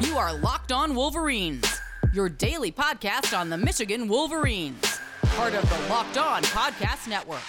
You 0.00 0.16
are 0.16 0.32
Locked 0.32 0.70
On 0.70 0.94
Wolverines, 0.94 1.80
your 2.12 2.28
daily 2.28 2.70
podcast 2.70 3.36
on 3.36 3.50
the 3.50 3.58
Michigan 3.58 4.06
Wolverines, 4.06 5.00
part 5.22 5.54
of 5.54 5.68
the 5.68 5.92
Locked 5.92 6.16
On 6.16 6.40
Podcast 6.44 7.08
Network. 7.08 7.42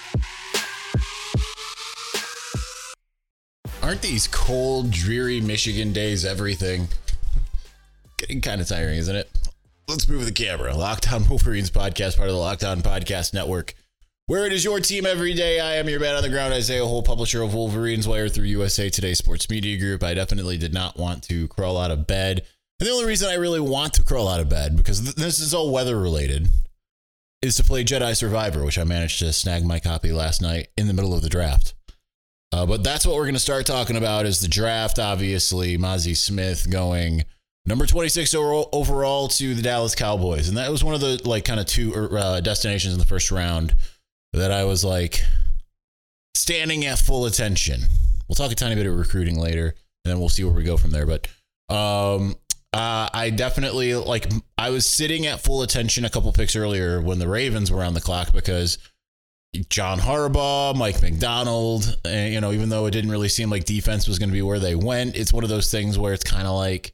Aren't 3.83 4.01
these 4.01 4.27
cold, 4.27 4.89
dreary 4.89 5.39
Michigan 5.41 5.93
days 5.93 6.25
everything? 6.25 6.87
Getting 8.17 8.41
kind 8.41 8.61
of 8.61 8.67
tiring, 8.67 8.97
isn't 8.97 9.15
it? 9.15 9.29
Let's 9.87 10.09
move 10.09 10.25
the 10.25 10.31
camera. 10.31 10.75
Locked 10.75 11.11
On 11.13 11.27
Wolverines 11.29 11.69
podcast, 11.69 12.17
part 12.17 12.29
of 12.29 12.33
the 12.33 12.41
Locked 12.41 12.63
On 12.63 12.81
Podcast 12.81 13.31
Network, 13.31 13.75
where 14.29 14.45
it 14.45 14.53
is 14.53 14.63
your 14.63 14.79
team 14.79 15.07
every 15.07 15.33
day. 15.33 15.59
I 15.59 15.77
am 15.77 15.89
your 15.89 15.99
man 15.99 16.15
on 16.15 16.21
the 16.21 16.29
ground, 16.29 16.53
Isaiah 16.53 16.85
Hole, 16.85 17.01
publisher 17.01 17.41
of 17.41 17.55
Wolverines 17.55 18.07
Wire 18.07 18.29
through 18.29 18.45
USA 18.45 18.87
Today 18.87 19.15
Sports 19.15 19.49
Media 19.49 19.75
Group. 19.79 20.03
I 20.03 20.13
definitely 20.13 20.55
did 20.55 20.71
not 20.71 20.99
want 20.99 21.23
to 21.23 21.47
crawl 21.47 21.79
out 21.79 21.89
of 21.89 22.05
bed. 22.05 22.45
And 22.79 22.87
the 22.87 22.91
only 22.91 23.07
reason 23.07 23.27
I 23.27 23.33
really 23.33 23.59
want 23.59 23.95
to 23.95 24.03
crawl 24.03 24.27
out 24.27 24.39
of 24.39 24.47
bed, 24.47 24.77
because 24.77 25.01
th- 25.01 25.15
this 25.15 25.39
is 25.39 25.55
all 25.55 25.73
weather 25.73 25.99
related, 25.99 26.47
is 27.41 27.55
to 27.55 27.63
play 27.63 27.83
Jedi 27.83 28.15
Survivor, 28.15 28.63
which 28.63 28.77
I 28.77 28.83
managed 28.83 29.17
to 29.17 29.33
snag 29.33 29.65
my 29.65 29.79
copy 29.79 30.11
last 30.11 30.43
night 30.43 30.67
in 30.77 30.85
the 30.85 30.93
middle 30.93 31.15
of 31.15 31.23
the 31.23 31.29
draft. 31.29 31.73
Uh, 32.51 32.67
but 32.67 32.83
that's 32.83 33.07
what 33.07 33.15
we're 33.15 33.23
going 33.23 33.33
to 33.33 33.39
start 33.39 33.65
talking 33.65 33.97
about 33.97 34.27
is 34.27 34.41
the 34.41 34.47
draft. 34.47 34.99
Obviously, 34.99 35.75
Mazi 35.75 36.15
Smith 36.15 36.69
going 36.69 37.23
number 37.65 37.87
26 37.87 38.35
overall 38.35 39.27
to 39.27 39.55
the 39.55 39.63
Dallas 39.63 39.95
Cowboys, 39.95 40.49
and 40.49 40.57
that 40.59 40.69
was 40.69 40.83
one 40.83 40.93
of 40.93 41.01
the 41.01 41.19
like 41.25 41.45
kind 41.45 41.59
of 41.59 41.65
two 41.65 41.95
uh, 41.95 42.41
destinations 42.41 42.93
in 42.93 42.99
the 42.99 43.07
first 43.07 43.31
round 43.31 43.73
that 44.33 44.51
I 44.51 44.63
was 44.63 44.83
like 44.83 45.21
standing 46.35 46.85
at 46.85 46.99
full 46.99 47.25
attention. 47.25 47.81
We'll 48.27 48.35
talk 48.35 48.51
a 48.51 48.55
tiny 48.55 48.75
bit 48.75 48.85
of 48.85 48.95
recruiting 48.95 49.39
later, 49.39 49.67
and 49.67 50.11
then 50.11 50.19
we'll 50.19 50.29
see 50.29 50.43
where 50.43 50.53
we 50.53 50.63
go 50.63 50.77
from 50.77 50.91
there. 50.91 51.05
But 51.05 51.27
um, 51.73 52.35
uh, 52.73 53.09
I 53.13 53.31
definitely 53.35 53.95
like. 53.95 54.31
I 54.57 54.69
was 54.69 54.85
sitting 54.85 55.25
at 55.25 55.41
full 55.41 55.61
attention 55.61 56.05
a 56.05 56.09
couple 56.09 56.31
picks 56.31 56.55
earlier 56.55 57.01
when 57.01 57.19
the 57.19 57.27
Ravens 57.27 57.71
were 57.71 57.83
on 57.83 57.93
the 57.93 58.01
clock 58.01 58.31
because 58.33 58.77
John 59.69 59.99
Harbaugh, 59.99 60.75
Mike 60.75 61.01
Macdonald, 61.01 61.97
and, 62.05 62.33
you 62.33 62.39
know, 62.39 62.51
even 62.51 62.69
though 62.69 62.85
it 62.85 62.91
didn't 62.91 63.09
really 63.09 63.29
seem 63.29 63.49
like 63.49 63.65
defense 63.65 64.07
was 64.07 64.19
going 64.19 64.29
to 64.29 64.33
be 64.33 64.43
where 64.43 64.59
they 64.59 64.75
went, 64.75 65.15
it's 65.15 65.33
one 65.33 65.43
of 65.43 65.49
those 65.49 65.71
things 65.71 65.97
where 65.97 66.13
it's 66.13 66.23
kind 66.23 66.45
of 66.45 66.55
like, 66.55 66.93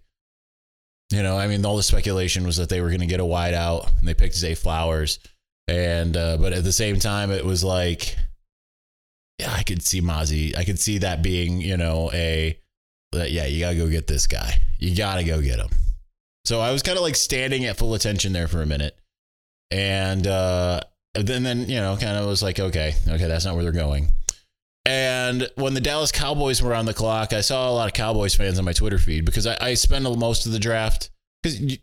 you 1.11 1.21
know, 1.21 1.37
I 1.37 1.47
mean, 1.47 1.65
all 1.65 1.75
the 1.75 1.83
speculation 1.83 2.45
was 2.45 2.57
that 2.57 2.69
they 2.69 2.79
were 2.79 2.87
going 2.87 3.01
to 3.01 3.07
get 3.07 3.19
a 3.19 3.25
wide 3.25 3.53
out 3.53 3.91
and 3.99 4.07
they 4.07 4.13
picked 4.13 4.35
Zay 4.35 4.55
Flowers. 4.55 5.19
And, 5.67 6.15
uh, 6.15 6.37
but 6.37 6.53
at 6.53 6.63
the 6.63 6.71
same 6.71 6.99
time, 6.99 7.31
it 7.31 7.43
was 7.43 7.63
like, 7.63 8.15
yeah, 9.39 9.51
I 9.51 9.63
could 9.63 9.81
see 9.81 10.01
Mazi. 10.01 10.55
I 10.55 10.63
could 10.63 10.79
see 10.79 10.99
that 10.99 11.21
being, 11.21 11.59
you 11.61 11.77
know, 11.77 12.11
a, 12.13 12.57
yeah, 13.13 13.45
you 13.45 13.59
got 13.61 13.71
to 13.71 13.77
go 13.77 13.89
get 13.89 14.07
this 14.07 14.27
guy. 14.27 14.59
You 14.77 14.95
got 14.95 15.15
to 15.15 15.23
go 15.23 15.41
get 15.41 15.59
him. 15.59 15.69
So 16.43 16.59
I 16.59 16.71
was 16.71 16.83
kind 16.83 16.97
of 16.97 17.01
like 17.01 17.15
standing 17.15 17.65
at 17.65 17.77
full 17.77 17.93
attention 17.93 18.33
there 18.33 18.47
for 18.47 18.61
a 18.61 18.65
minute. 18.65 18.97
And, 19.71 20.27
uh, 20.27 20.81
and 21.15 21.27
then 21.27 21.69
you 21.69 21.79
know 21.79 21.95
kind 21.97 22.17
of 22.17 22.27
was 22.27 22.43
like 22.43 22.59
okay 22.59 22.93
okay 23.07 23.27
that's 23.27 23.45
not 23.45 23.55
where 23.55 23.63
they're 23.63 23.71
going 23.71 24.09
and 24.85 25.49
when 25.55 25.73
the 25.73 25.81
dallas 25.81 26.11
cowboys 26.11 26.61
were 26.61 26.75
on 26.75 26.85
the 26.85 26.93
clock 26.93 27.33
i 27.33 27.41
saw 27.41 27.69
a 27.69 27.73
lot 27.73 27.87
of 27.87 27.93
cowboys 27.93 28.35
fans 28.35 28.59
on 28.59 28.65
my 28.65 28.73
twitter 28.73 28.97
feed 28.97 29.25
because 29.25 29.47
i, 29.47 29.57
I 29.59 29.73
spend 29.73 30.03
most 30.03 30.45
of 30.45 30.51
the 30.51 30.59
draft 30.59 31.09
because 31.41 31.77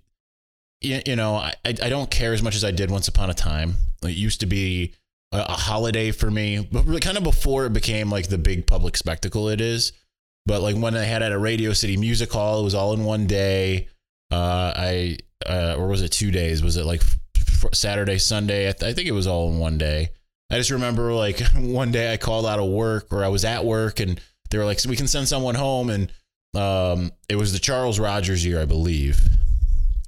you, 0.85 1.01
you 1.07 1.17
know 1.17 1.35
I, 1.37 1.55
I 1.65 1.89
don't 1.89 2.11
care 2.11 2.33
as 2.33 2.43
much 2.43 2.55
as 2.55 2.65
i 2.65 2.71
did 2.71 2.91
once 2.91 3.09
upon 3.09 3.31
a 3.31 3.35
time 3.35 3.77
it 4.03 4.11
used 4.11 4.41
to 4.41 4.47
be 4.47 4.95
a, 5.33 5.41
a 5.41 5.53
holiday 5.53 6.11
for 6.11 6.31
me 6.31 6.67
but 6.71 6.85
kind 7.03 7.17
of 7.17 7.25
before 7.25 7.67
it 7.67 7.73
became 7.73 8.11
like 8.11 8.29
the 8.29 8.39
big 8.39 8.67
public 8.67 8.97
spectacle 8.97 9.49
it 9.49 9.61
is 9.61 9.93
but 10.47 10.63
like 10.63 10.77
when 10.77 10.97
i 10.97 11.05
had 11.05 11.23
at 11.23 11.33
a 11.33 11.39
radio 11.39 11.73
city 11.73 11.97
music 11.97 12.33
hall 12.33 12.61
it 12.61 12.65
was 12.65 12.75
all 12.75 12.93
in 12.93 13.05
one 13.05 13.27
day 13.27 13.89
uh, 14.31 14.73
i 14.77 15.17
uh, 15.47 15.75
or 15.77 15.89
was 15.89 16.03
it 16.03 16.11
two 16.11 16.31
days 16.31 16.63
was 16.63 16.77
it 16.77 16.85
like 16.85 17.03
Saturday, 17.73 18.19
Sunday. 18.19 18.69
I, 18.69 18.73
th- 18.73 18.91
I 18.91 18.95
think 18.95 19.09
it 19.09 19.13
was 19.13 19.27
all 19.27 19.51
in 19.51 19.59
one 19.59 19.79
day. 19.79 20.11
I 20.51 20.57
just 20.57 20.71
remember 20.71 21.13
like 21.13 21.41
one 21.57 21.93
day 21.93 22.13
I 22.13 22.17
called 22.17 22.47
out 22.47 22.59
of 22.59 22.69
work 22.69 23.13
or 23.13 23.25
I 23.25 23.29
was 23.29 23.45
at 23.45 23.65
work 23.65 24.01
and 24.01 24.21
they 24.51 24.59
were 24.59 24.65
like, 24.65 24.81
so 24.81 24.91
we 24.91 24.97
can 24.97 25.09
send 25.09 25.29
someone 25.29 25.55
home. 25.55 25.91
And 25.91 26.13
um, 26.55 27.13
it 27.29 27.37
was 27.37 27.53
the 27.53 27.59
Charles 27.59 27.99
Rogers 27.99 28.45
year, 28.45 28.61
I 28.61 28.67
believe, 28.67 29.21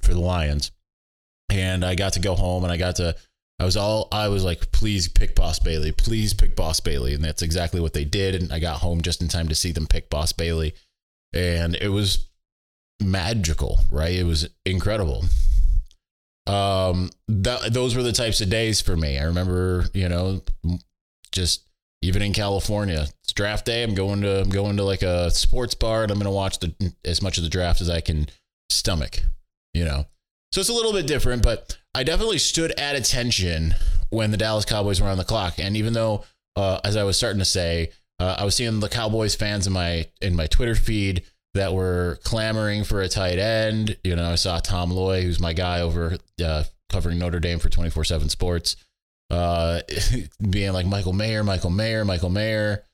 for 0.05 0.13
the 0.13 0.21
Lions. 0.21 0.71
And 1.51 1.85
I 1.85 1.95
got 1.95 2.15
to 2.15 2.21
go 2.21 2.35
home 2.35 2.65
and 2.65 2.73
I 2.73 2.77
got 2.77 2.97
to, 2.97 3.17
I 3.59 3.65
was 3.65 3.77
all, 3.77 4.09
I 4.13 4.29
was 4.29 4.45
like, 4.45 4.73
please 4.73 5.09
pick 5.09 5.35
Boss 5.35 5.59
Bailey, 5.59 5.93
please 5.93 6.35
pick 6.35 6.57
Boss 6.57 6.81
Bailey. 6.81 7.15
And 7.15 7.23
that's 7.23 7.43
exactly 7.43 7.81
what 7.81 7.93
they 7.93 8.05
did. 8.05 8.35
And 8.35 8.53
I 8.53 8.59
got 8.59 8.81
home 8.81 9.03
just 9.03 9.23
in 9.23 9.29
time 9.29 9.49
to 9.49 9.55
see 9.55 9.73
them 9.73 9.87
pick 9.87 10.11
Boss 10.11 10.33
Bailey. 10.33 10.75
And 11.33 11.75
it 11.77 11.89
was 11.91 12.29
magical, 13.01 13.81
right? 13.91 14.15
It 14.15 14.25
was 14.25 14.49
incredible 14.65 15.25
um 16.47 17.11
that 17.27 17.73
those 17.73 17.97
were 17.97 18.03
the 18.03 18.13
types 18.13 18.41
of 18.43 18.51
days 18.51 18.81
for 18.81 18.97
me 18.97 19.19
i 19.19 19.23
remember 19.23 19.87
you 19.95 20.09
know 20.09 20.43
just 21.33 21.65
even 22.03 22.21
in 22.21 22.35
california 22.35 23.07
it's 23.23 23.33
draft 23.33 23.65
day 23.65 23.83
i'm 23.83 23.95
going 23.95 24.21
to 24.21 24.43
i'm 24.43 24.51
going 24.51 24.77
to 24.77 24.85
like 24.85 25.03
a 25.03 25.31
sports 25.31 25.75
bar 25.75 26.03
and 26.03 26.13
i'm 26.13 26.19
going 26.19 26.27
to 26.27 26.31
watch 26.31 26.59
the 26.59 26.95
as 27.05 27.23
much 27.23 27.39
of 27.39 27.45
the 27.45 27.51
draft 27.51 27.81
as 27.81 27.89
i 27.89 28.01
can 28.01 28.27
stomach 28.69 29.21
you 29.75 29.85
know 29.85 30.07
so 30.53 30.61
it's 30.61 30.71
a 30.71 30.75
little 30.75 30.93
bit 30.93 31.07
different 31.07 31.43
but 31.43 31.77
i 31.95 32.03
definitely 32.03 32.39
stood 32.39 32.73
at 32.79 32.97
attention 32.97 33.75
when 34.11 34.31
the 34.31 34.37
dallas 34.37 34.65
cowboys 34.65 35.01
were 35.01 35.09
on 35.09 35.19
the 35.19 35.25
clock 35.25 35.59
and 35.59 35.77
even 35.77 35.93
though 35.93 36.25
uh, 36.57 36.81
as 36.85 36.97
i 36.97 37.03
was 37.03 37.17
starting 37.17 37.41
to 37.41 37.45
say 37.45 37.91
uh, 38.21 38.37
i 38.39 38.45
was 38.45 38.55
seeing 38.55 38.81
the 38.81 38.89
cowboys 38.89 39.35
fans 39.35 39.67
in 39.67 39.73
my 39.73 40.07
in 40.23 40.35
my 40.35 40.47
twitter 40.47 40.75
feed 40.75 41.25
that 41.55 41.73
were 41.73 42.19
clamoring 42.25 42.85
for 42.85 43.01
a 43.01 43.09
tight 43.09 43.39
end. 43.39 43.97
You 44.05 44.17
know, 44.17 44.33
I 44.33 44.35
saw 44.35 44.59
Tom 44.59 44.91
Loy, 44.91 45.23
who's 45.23 45.41
my 45.41 45.53
guy 45.53 45.81
over 45.81 46.19
uh, 46.45 46.65
covering 46.91 47.19
Notre 47.19 47.41
Dame 47.41 47.61
for 47.61 47.69
24 47.69 48.05
7 48.05 48.29
sports, 48.29 48.77
uh, 49.31 49.81
being 50.51 50.73
like 50.73 50.87
Michael 50.87 51.13
Mayer, 51.13 51.45
Michael 51.45 51.71
Mayer, 51.71 52.05
Michael 52.05 52.31
Mayer, 52.31 52.85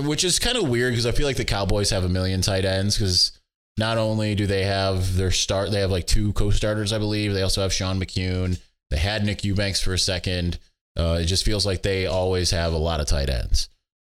which 0.00 0.24
is 0.24 0.38
kind 0.38 0.56
of 0.56 0.68
weird 0.68 0.92
because 0.92 1.06
I 1.06 1.12
feel 1.12 1.26
like 1.26 1.36
the 1.36 1.44
Cowboys 1.44 1.90
have 1.90 2.04
a 2.04 2.08
million 2.08 2.40
tight 2.40 2.64
ends 2.64 2.96
because 2.96 3.38
not 3.78 3.98
only 3.98 4.34
do 4.34 4.46
they 4.46 4.64
have 4.64 5.16
their 5.16 5.30
start, 5.30 5.70
they 5.70 5.80
have 5.80 5.90
like 5.90 6.06
two 6.06 6.32
co 6.32 6.50
starters, 6.50 6.92
I 6.92 6.98
believe. 6.98 7.34
They 7.34 7.42
also 7.42 7.62
have 7.62 7.72
Sean 7.72 8.00
McKeon. 8.00 8.58
They 8.90 8.98
had 8.98 9.24
Nick 9.24 9.44
Eubanks 9.44 9.80
for 9.80 9.92
a 9.92 9.98
second. 9.98 10.58
Uh, 10.98 11.18
it 11.20 11.26
just 11.26 11.44
feels 11.44 11.66
like 11.66 11.82
they 11.82 12.06
always 12.06 12.50
have 12.52 12.72
a 12.72 12.78
lot 12.78 13.00
of 13.00 13.06
tight 13.06 13.28
ends. 13.28 13.68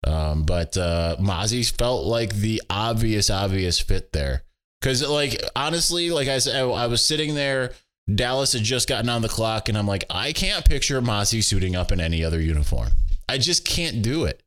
Um, 0.06 0.44
but 0.44 0.78
uh, 0.78 1.18
Mazi 1.20 1.70
felt 1.78 2.06
like 2.06 2.34
the 2.36 2.62
obvious, 2.70 3.30
obvious 3.30 3.80
fit 3.80 4.14
there. 4.14 4.44
Because, 4.80 5.06
like, 5.08 5.42
honestly, 5.56 6.09
like 6.09 6.30
I 6.30 6.38
said, 6.38 6.56
I 6.56 6.88
was 6.88 7.06
sitting 7.06 7.36
there. 7.36 7.74
Dallas 8.14 8.53
had 8.53 8.64
just 8.64 8.88
gotten 8.88 9.09
on 9.09 9.22
the 9.22 9.28
clock, 9.28 9.68
and 9.68 9.78
I'm 9.78 9.86
like, 9.86 10.06
I 10.09 10.31
can't 10.31 10.64
picture 10.64 11.02
Mazi 11.02 11.44
suiting 11.44 11.76
up 11.76 11.91
in 11.91 12.00
any 12.00 12.24
other 12.24 12.40
uniform. 12.40 12.90
I 13.28 13.38
just 13.38 13.66
can't 13.66 14.02
do 14.02 14.24
it. 14.24 14.41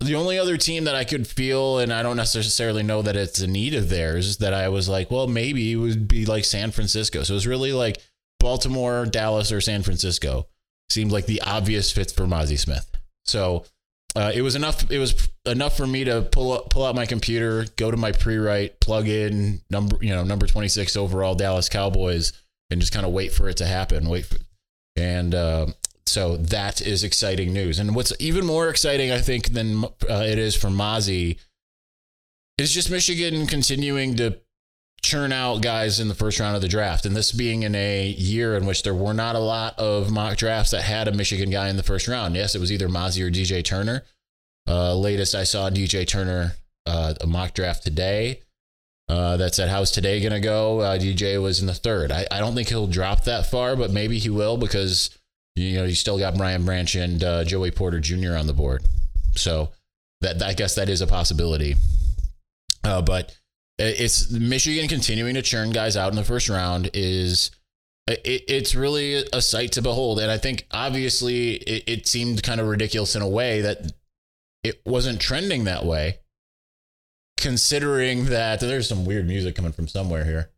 The 0.00 0.14
only 0.14 0.38
other 0.38 0.56
team 0.56 0.84
that 0.84 0.94
I 0.94 1.04
could 1.04 1.26
feel, 1.26 1.78
and 1.78 1.92
I 1.92 2.02
don't 2.02 2.16
necessarily 2.16 2.82
know 2.82 3.02
that 3.02 3.16
it's 3.16 3.40
a 3.40 3.46
need 3.46 3.74
of 3.74 3.88
theirs, 3.88 4.36
that 4.38 4.52
I 4.52 4.68
was 4.68 4.88
like, 4.88 5.10
well, 5.10 5.26
maybe 5.26 5.72
it 5.72 5.76
would 5.76 6.06
be 6.06 6.26
like 6.26 6.44
San 6.44 6.70
Francisco. 6.70 7.22
So 7.22 7.32
it 7.32 7.36
was 7.36 7.46
really 7.46 7.72
like 7.72 7.98
Baltimore, 8.38 9.06
Dallas, 9.06 9.50
or 9.50 9.60
San 9.60 9.82
Francisco 9.82 10.46
seemed 10.90 11.12
like 11.12 11.26
the 11.26 11.42
obvious 11.42 11.90
fits 11.90 12.12
for 12.12 12.26
Mazi 12.26 12.58
Smith. 12.58 12.88
So 13.24 13.64
uh, 14.14 14.32
it 14.34 14.42
was 14.42 14.54
enough. 14.54 14.90
It 14.90 14.98
was 14.98 15.28
enough 15.44 15.76
for 15.76 15.86
me 15.86 16.04
to 16.04 16.22
pull 16.22 16.52
up, 16.52 16.70
pull 16.70 16.84
out 16.84 16.94
my 16.94 17.06
computer, 17.06 17.66
go 17.76 17.90
to 17.90 17.96
my 17.96 18.12
pre-write, 18.12 18.80
plug 18.80 19.08
in 19.08 19.60
number, 19.70 19.96
you 20.00 20.14
know, 20.14 20.24
number 20.24 20.46
26 20.46 20.96
overall 20.96 21.34
Dallas 21.34 21.68
Cowboys, 21.68 22.32
and 22.70 22.80
just 22.80 22.92
kind 22.92 23.04
of 23.04 23.12
wait 23.12 23.32
for 23.32 23.48
it 23.48 23.58
to 23.58 23.66
happen. 23.66 24.08
Wait, 24.08 24.26
for, 24.26 24.36
and 24.96 25.34
uh, 25.34 25.66
so 26.06 26.36
that 26.36 26.80
is 26.80 27.04
exciting 27.04 27.52
news. 27.52 27.78
And 27.78 27.94
what's 27.94 28.12
even 28.18 28.46
more 28.46 28.68
exciting, 28.68 29.10
I 29.10 29.18
think, 29.18 29.52
than 29.52 29.84
uh, 29.84 30.24
it 30.26 30.38
is 30.38 30.54
for 30.54 30.68
Mazi, 30.68 31.38
is 32.58 32.72
just 32.72 32.90
Michigan 32.90 33.46
continuing 33.46 34.16
to 34.16 34.38
churn 35.02 35.30
out 35.30 35.62
guys 35.62 36.00
in 36.00 36.08
the 36.08 36.14
first 36.14 36.40
round 36.40 36.56
of 36.56 36.62
the 36.62 36.68
draft. 36.68 37.06
And 37.06 37.14
this 37.14 37.32
being 37.32 37.62
in 37.62 37.74
a 37.74 38.06
year 38.06 38.56
in 38.56 38.66
which 38.66 38.82
there 38.82 38.94
were 38.94 39.14
not 39.14 39.36
a 39.36 39.40
lot 39.40 39.78
of 39.78 40.10
mock 40.10 40.36
drafts 40.36 40.70
that 40.72 40.82
had 40.82 41.06
a 41.06 41.12
Michigan 41.12 41.50
guy 41.50 41.68
in 41.68 41.76
the 41.76 41.82
first 41.82 42.08
round. 42.08 42.34
Yes, 42.34 42.54
it 42.54 42.60
was 42.60 42.72
either 42.72 42.88
Mazi 42.88 43.22
or 43.22 43.30
DJ 43.30 43.64
Turner. 43.64 44.02
Uh, 44.68 44.96
latest 44.96 45.34
I 45.34 45.44
saw 45.44 45.70
DJ 45.70 46.06
Turner, 46.06 46.56
uh, 46.86 47.14
a 47.20 47.26
mock 47.26 47.54
draft 47.54 47.84
today. 47.84 48.40
Uh, 49.08 49.36
that 49.36 49.54
said, 49.54 49.68
how's 49.68 49.92
today 49.92 50.20
going 50.20 50.32
to 50.32 50.40
go? 50.40 50.80
Uh, 50.80 50.98
DJ 50.98 51.40
was 51.40 51.60
in 51.60 51.68
the 51.68 51.74
third. 51.74 52.10
I, 52.10 52.26
I 52.28 52.40
don't 52.40 52.56
think 52.56 52.68
he'll 52.68 52.88
drop 52.88 53.22
that 53.24 53.48
far, 53.48 53.76
but 53.76 53.92
maybe 53.92 54.18
he 54.18 54.30
will 54.30 54.56
because, 54.56 55.16
you 55.56 55.78
know, 55.78 55.84
you 55.84 55.94
still 55.94 56.18
got 56.18 56.36
Brian 56.36 56.64
Branch 56.64 56.94
and 56.94 57.24
uh, 57.24 57.44
Joey 57.44 57.70
Porter 57.72 57.98
Jr. 57.98 58.36
on 58.36 58.46
the 58.46 58.52
board. 58.52 58.82
So 59.34 59.70
that 60.20 60.42
I 60.42 60.52
guess 60.54 60.74
that 60.76 60.88
is 60.88 61.00
a 61.00 61.06
possibility. 61.06 61.74
Uh, 62.84 63.02
but 63.02 63.36
it's 63.78 64.30
Michigan 64.30 64.88
continuing 64.88 65.34
to 65.34 65.42
churn 65.42 65.70
guys 65.70 65.96
out 65.96 66.10
in 66.10 66.16
the 66.16 66.24
first 66.24 66.48
round 66.48 66.90
is 66.94 67.50
it, 68.06 68.20
it's 68.24 68.74
really 68.74 69.24
a 69.32 69.42
sight 69.42 69.72
to 69.72 69.82
behold. 69.82 70.20
And 70.20 70.30
I 70.30 70.38
think 70.38 70.66
obviously 70.70 71.54
it, 71.54 71.84
it 71.86 72.06
seemed 72.06 72.42
kind 72.42 72.60
of 72.60 72.68
ridiculous 72.68 73.16
in 73.16 73.22
a 73.22 73.28
way 73.28 73.62
that 73.62 73.92
it 74.62 74.80
wasn't 74.86 75.20
trending 75.20 75.64
that 75.64 75.84
way. 75.84 76.18
considering 77.38 78.26
that 78.26 78.60
there's 78.60 78.88
some 78.88 79.04
weird 79.04 79.26
music 79.26 79.54
coming 79.54 79.72
from 79.72 79.88
somewhere 79.88 80.24
here. 80.24 80.50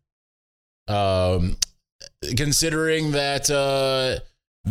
Um, 0.87 1.57
considering 2.37 3.11
that 3.11 3.49
uh, 3.49 4.19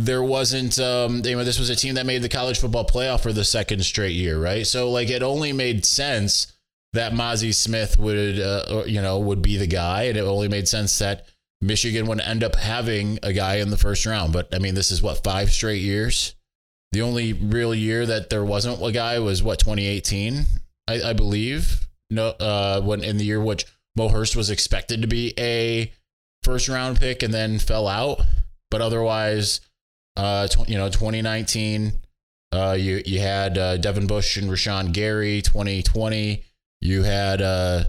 there 0.05 0.23
wasn't, 0.23 0.79
um, 0.79 1.21
you 1.25 1.35
know, 1.35 1.43
this 1.43 1.59
was 1.59 1.69
a 1.69 1.75
team 1.75 1.95
that 1.95 2.05
made 2.05 2.21
the 2.21 2.29
college 2.29 2.59
football 2.59 2.85
playoff 2.85 3.21
for 3.21 3.33
the 3.33 3.43
second 3.43 3.83
straight 3.83 4.15
year, 4.15 4.39
right? 4.39 4.65
So 4.65 4.89
like 4.89 5.09
it 5.09 5.21
only 5.21 5.51
made 5.51 5.85
sense 5.85 6.53
that 6.93 7.13
Mazi 7.13 7.53
Smith 7.53 7.99
would, 7.99 8.39
uh, 8.39 8.83
you 8.87 9.01
know, 9.01 9.19
would 9.19 9.41
be 9.41 9.57
the 9.57 9.67
guy, 9.67 10.03
and 10.03 10.17
it 10.17 10.21
only 10.21 10.47
made 10.47 10.67
sense 10.67 10.97
that 10.99 11.27
Michigan 11.61 12.07
would 12.07 12.21
end 12.21 12.43
up 12.43 12.55
having 12.55 13.19
a 13.21 13.33
guy 13.33 13.55
in 13.55 13.69
the 13.69 13.77
first 13.77 14.05
round. 14.05 14.33
But 14.33 14.53
I 14.53 14.59
mean, 14.59 14.75
this 14.75 14.91
is 14.91 15.01
what 15.01 15.23
five 15.23 15.51
straight 15.51 15.81
years. 15.81 16.35
The 16.91 17.01
only 17.01 17.33
real 17.33 17.75
year 17.75 18.05
that 18.05 18.29
there 18.29 18.43
wasn't 18.43 18.81
a 18.81 18.91
guy 18.91 19.19
was 19.19 19.43
what 19.43 19.59
2018, 19.59 20.45
I, 20.87 21.01
I 21.01 21.13
believe. 21.13 21.87
No, 22.09 22.29
uh, 22.29 22.81
when 22.81 23.03
in 23.03 23.17
the 23.17 23.25
year 23.25 23.39
which 23.39 23.65
Mo 23.95 24.07
Hurst 24.07 24.35
was 24.35 24.49
expected 24.49 25.01
to 25.01 25.07
be 25.07 25.33
a 25.37 25.93
first 26.43 26.67
round 26.69 26.99
pick 26.99 27.21
and 27.21 27.33
then 27.33 27.59
fell 27.59 27.87
out. 27.87 28.21
But 28.71 28.81
otherwise, 28.81 29.61
uh, 30.19 30.47
tw- 30.47 30.67
you 30.69 30.77
know, 30.77 30.89
2019, 30.89 31.93
uh, 32.51 32.75
you 32.77 33.01
you 33.05 33.19
had 33.19 33.57
uh, 33.57 33.77
Devin 33.77 34.07
Bush 34.07 34.37
and 34.37 34.49
Rashan 34.49 34.91
Gary. 34.91 35.41
2020, 35.41 36.43
you 36.81 37.03
had 37.03 37.41
uh, 37.41 37.85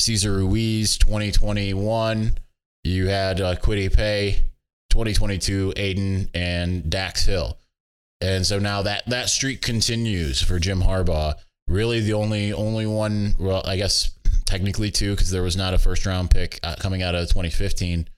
Cesar 0.00 0.32
Ruiz. 0.32 0.96
2021, 0.98 2.38
you 2.84 3.08
had 3.08 3.40
uh, 3.40 3.56
Kwity 3.56 3.92
Paye. 3.92 4.42
2022, 4.90 5.74
Aidan 5.76 6.30
and 6.32 6.88
Dax 6.88 7.26
Hill. 7.26 7.58
And 8.20 8.46
so 8.46 8.58
now 8.58 8.82
that 8.82 9.04
that 9.06 9.28
streak 9.28 9.60
continues 9.60 10.40
for 10.40 10.58
Jim 10.58 10.80
Harbaugh. 10.80 11.34
Really, 11.68 12.00
the 12.00 12.14
only 12.14 12.52
only 12.52 12.86
one, 12.86 13.34
well, 13.38 13.62
I 13.64 13.76
guess 13.76 14.10
technically 14.44 14.90
two, 14.90 15.10
because 15.10 15.30
there 15.30 15.42
was 15.42 15.56
not 15.56 15.74
a 15.74 15.78
first 15.78 16.06
round 16.06 16.30
pick 16.30 16.60
uh, 16.62 16.76
coming 16.78 17.02
out 17.02 17.14
of 17.14 17.28
2015. 17.28 18.08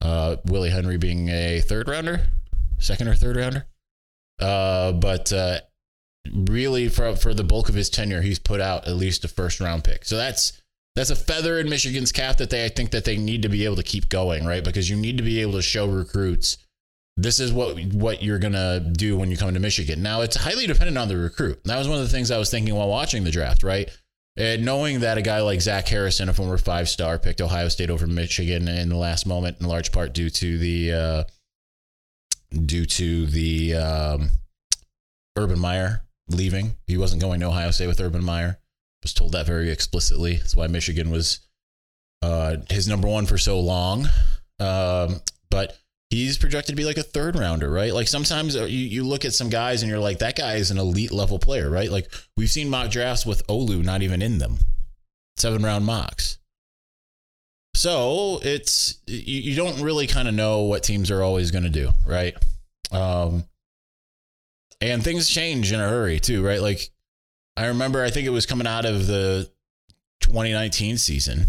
Uh, 0.00 0.36
Willie 0.44 0.70
Henry 0.70 0.98
being 0.98 1.28
a 1.28 1.60
third 1.60 1.88
rounder, 1.88 2.28
second 2.78 3.08
or 3.08 3.14
third 3.14 3.36
rounder. 3.36 3.66
Uh, 4.40 4.92
but 4.92 5.32
uh, 5.32 5.60
really, 6.32 6.88
for 6.88 7.16
for 7.16 7.34
the 7.34 7.44
bulk 7.44 7.68
of 7.68 7.74
his 7.74 7.90
tenure, 7.90 8.22
he's 8.22 8.38
put 8.38 8.60
out 8.60 8.86
at 8.86 8.96
least 8.96 9.24
a 9.24 9.28
first 9.28 9.60
round 9.60 9.84
pick. 9.84 10.04
So 10.04 10.16
that's 10.16 10.60
that's 10.94 11.10
a 11.10 11.16
feather 11.16 11.58
in 11.58 11.68
Michigan's 11.68 12.12
cap 12.12 12.38
that 12.38 12.50
they 12.50 12.64
I 12.64 12.68
think 12.68 12.90
that 12.90 13.04
they 13.04 13.16
need 13.16 13.42
to 13.42 13.48
be 13.48 13.64
able 13.64 13.76
to 13.76 13.82
keep 13.82 14.08
going, 14.08 14.44
right? 14.44 14.64
Because 14.64 14.88
you 14.88 14.96
need 14.96 15.18
to 15.18 15.24
be 15.24 15.40
able 15.40 15.52
to 15.52 15.62
show 15.62 15.86
recruits 15.86 16.58
this 17.18 17.40
is 17.40 17.52
what 17.52 17.76
what 17.92 18.22
you're 18.22 18.38
gonna 18.38 18.78
do 18.78 19.16
when 19.16 19.30
you 19.30 19.36
come 19.36 19.52
to 19.52 19.60
Michigan. 19.60 20.02
Now 20.02 20.20
it's 20.20 20.36
highly 20.36 20.68
dependent 20.68 20.96
on 20.96 21.08
the 21.08 21.16
recruit. 21.16 21.60
That 21.64 21.76
was 21.76 21.88
one 21.88 21.98
of 21.98 22.04
the 22.04 22.10
things 22.10 22.30
I 22.30 22.38
was 22.38 22.48
thinking 22.48 22.74
while 22.74 22.88
watching 22.88 23.24
the 23.24 23.32
draft, 23.32 23.64
right? 23.64 23.90
And 24.36 24.64
knowing 24.64 25.00
that 25.00 25.18
a 25.18 25.22
guy 25.22 25.40
like 25.40 25.60
Zach 25.60 25.88
Harrison, 25.88 26.28
a 26.28 26.32
former 26.32 26.58
five 26.58 26.88
star, 26.88 27.18
picked 27.18 27.40
Ohio 27.40 27.68
State 27.68 27.90
over 27.90 28.06
Michigan 28.06 28.68
in 28.68 28.88
the 28.88 28.96
last 28.96 29.26
moment, 29.26 29.56
in 29.60 29.66
large 29.66 29.90
part 29.90 30.12
due 30.12 30.30
to 30.30 30.58
the 30.58 30.92
uh, 30.92 31.24
due 32.50 32.86
to 32.86 33.26
the 33.26 33.74
um, 33.74 34.30
Urban 35.36 35.58
Meyer 35.58 36.02
leaving. 36.28 36.76
He 36.86 36.96
wasn't 36.96 37.22
going 37.22 37.40
to 37.40 37.46
Ohio 37.46 37.70
State 37.70 37.86
with 37.86 38.00
Urban 38.00 38.24
Meyer. 38.24 38.58
Was 39.02 39.14
told 39.14 39.32
that 39.32 39.46
very 39.46 39.70
explicitly. 39.70 40.36
That's 40.36 40.56
why 40.56 40.66
Michigan 40.66 41.10
was 41.10 41.40
uh, 42.20 42.56
his 42.68 42.88
number 42.88 43.06
one 43.06 43.26
for 43.26 43.38
so 43.38 43.60
long. 43.60 44.08
Um, 44.58 45.20
but 45.50 45.78
he's 46.10 46.36
projected 46.36 46.72
to 46.72 46.76
be 46.76 46.84
like 46.84 46.96
a 46.96 47.02
third 47.02 47.38
rounder, 47.38 47.70
right? 47.70 47.94
Like 47.94 48.08
sometimes 48.08 48.56
uh, 48.56 48.64
you, 48.64 48.78
you 48.78 49.04
look 49.04 49.24
at 49.24 49.34
some 49.34 49.50
guys 49.50 49.82
and 49.82 49.90
you're 49.90 50.00
like, 50.00 50.18
that 50.18 50.36
guy 50.36 50.54
is 50.54 50.70
an 50.70 50.78
elite 50.78 51.12
level 51.12 51.38
player, 51.38 51.70
right? 51.70 51.90
Like 51.90 52.12
we've 52.36 52.50
seen 52.50 52.68
mock 52.68 52.90
drafts 52.90 53.24
with 53.24 53.46
Olu 53.46 53.84
not 53.84 54.02
even 54.02 54.20
in 54.20 54.38
them, 54.38 54.58
seven 55.36 55.62
round 55.62 55.84
mocks. 55.84 56.38
So 57.74 58.40
it's 58.42 58.98
you, 59.06 59.40
you 59.50 59.56
don't 59.56 59.80
really 59.80 60.06
kind 60.06 60.28
of 60.28 60.34
know 60.34 60.62
what 60.62 60.82
teams 60.82 61.10
are 61.10 61.22
always 61.22 61.50
going 61.50 61.64
to 61.64 61.70
do, 61.70 61.90
right? 62.06 62.36
Um, 62.90 63.44
and 64.80 65.02
things 65.02 65.28
change 65.28 65.72
in 65.72 65.80
a 65.80 65.88
hurry 65.88 66.18
too, 66.20 66.44
right? 66.44 66.60
Like 66.60 66.90
I 67.56 67.66
remember, 67.66 68.02
I 68.02 68.10
think 68.10 68.26
it 68.26 68.30
was 68.30 68.46
coming 68.46 68.66
out 68.66 68.84
of 68.84 69.06
the 69.06 69.50
2019 70.20 70.98
season 70.98 71.46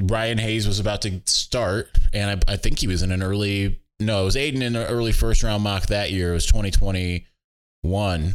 Ryan 0.00 0.38
Hayes 0.38 0.66
was 0.66 0.80
about 0.80 1.02
to 1.02 1.20
start, 1.26 1.90
and 2.12 2.30
I, 2.30 2.52
I, 2.52 2.56
think 2.56 2.78
he 2.78 2.86
was 2.86 3.02
in 3.02 3.12
an 3.12 3.22
early. 3.22 3.80
No, 4.00 4.22
it 4.22 4.24
was 4.24 4.36
Aidan 4.36 4.62
in 4.62 4.74
an 4.76 4.86
early 4.86 5.12
first 5.12 5.42
round 5.42 5.62
mock 5.62 5.86
that 5.86 6.10
year. 6.10 6.30
It 6.30 6.34
was 6.34 6.46
2021, 6.46 8.34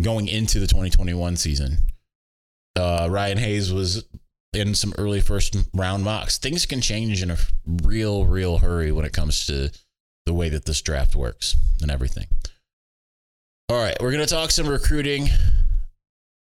going 0.00 0.28
into 0.28 0.60
the 0.60 0.66
2021 0.66 1.36
season. 1.36 1.78
Uh, 2.76 3.08
Ryan 3.10 3.38
Hayes 3.38 3.72
was 3.72 4.04
in 4.52 4.74
some 4.74 4.92
early 4.98 5.20
first 5.20 5.56
round 5.72 6.04
mocks. 6.04 6.38
Things 6.38 6.66
can 6.66 6.80
change 6.80 7.22
in 7.22 7.30
a 7.30 7.38
real, 7.82 8.26
real 8.26 8.58
hurry 8.58 8.92
when 8.92 9.04
it 9.04 9.12
comes 9.12 9.46
to 9.46 9.70
the 10.26 10.34
way 10.34 10.48
that 10.48 10.64
this 10.66 10.82
draft 10.82 11.16
works 11.16 11.56
and 11.80 11.90
everything. 11.90 12.26
All 13.68 13.78
right, 13.78 13.96
we're 14.00 14.12
going 14.12 14.24
to 14.24 14.32
talk 14.32 14.50
some 14.50 14.68
recruiting. 14.68 15.28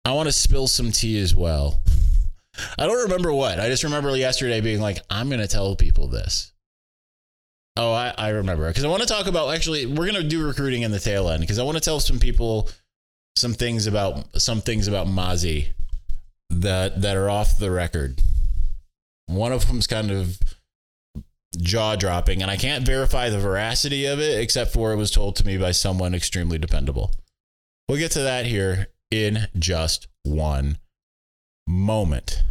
I 0.06 0.14
want 0.14 0.28
to 0.28 0.34
spill 0.34 0.68
some 0.68 0.92
tea 0.92 1.20
as 1.20 1.36
well. 1.36 1.82
I 2.80 2.88
don't 2.88 3.04
remember 3.04 3.34
what. 3.34 3.60
I 3.60 3.68
just 3.68 3.84
remember 3.84 4.16
yesterday 4.16 4.62
being 4.62 4.80
like, 4.80 5.00
I'm 5.10 5.28
going 5.28 5.42
to 5.42 5.48
tell 5.48 5.76
people 5.76 6.08
this. 6.08 6.54
Oh, 7.76 7.92
I, 7.92 8.14
I 8.18 8.30
remember. 8.30 8.68
Because 8.68 8.86
I 8.86 8.88
want 8.88 9.04
to 9.04 9.08
talk 9.08 9.28
about 9.28 9.54
actually, 9.54 9.86
we're 9.86 10.10
going 10.10 10.16
to 10.16 10.24
do 10.24 10.46
recruiting 10.46 10.82
in 10.82 10.92
the 10.92 11.00
tail 11.00 11.30
end 11.30 11.42
because 11.42 11.60
I 11.60 11.64
want 11.64 11.78
to 11.78 11.84
tell 11.84 12.00
some 12.00 12.20
people 12.20 12.70
some 13.36 13.54
things 13.54 13.86
about 13.86 14.42
some 14.42 14.62
things 14.62 14.88
about 14.88 15.06
Mazi 15.06 15.68
that 16.62 17.02
that 17.02 17.18
are 17.18 17.30
off 17.30 17.58
the 17.58 17.72
record. 17.72 18.22
One 19.28 19.52
of 19.52 19.68
them's 19.68 19.88
kind 19.88 20.12
of 20.12 20.40
jaw 21.58 21.96
dropping, 21.96 22.42
and 22.42 22.52
I 22.52 22.58
can't 22.58 22.86
verify 22.86 23.30
the 23.30 23.40
veracity 23.40 24.06
of 24.06 24.20
it 24.20 24.40
except 24.40 24.72
for 24.72 24.94
it 24.94 24.98
was 24.98 25.12
told 25.12 25.36
to 25.38 25.46
me 25.46 25.58
by 25.58 25.72
someone 25.72 26.14
extremely 26.14 26.58
dependable. 26.58 27.14
We'll 27.88 27.98
get 27.98 28.12
to 28.12 28.22
that 28.22 28.46
here 28.46 28.88
in 29.12 29.48
just 29.58 30.08
one 30.24 30.78
moment. 31.68 32.44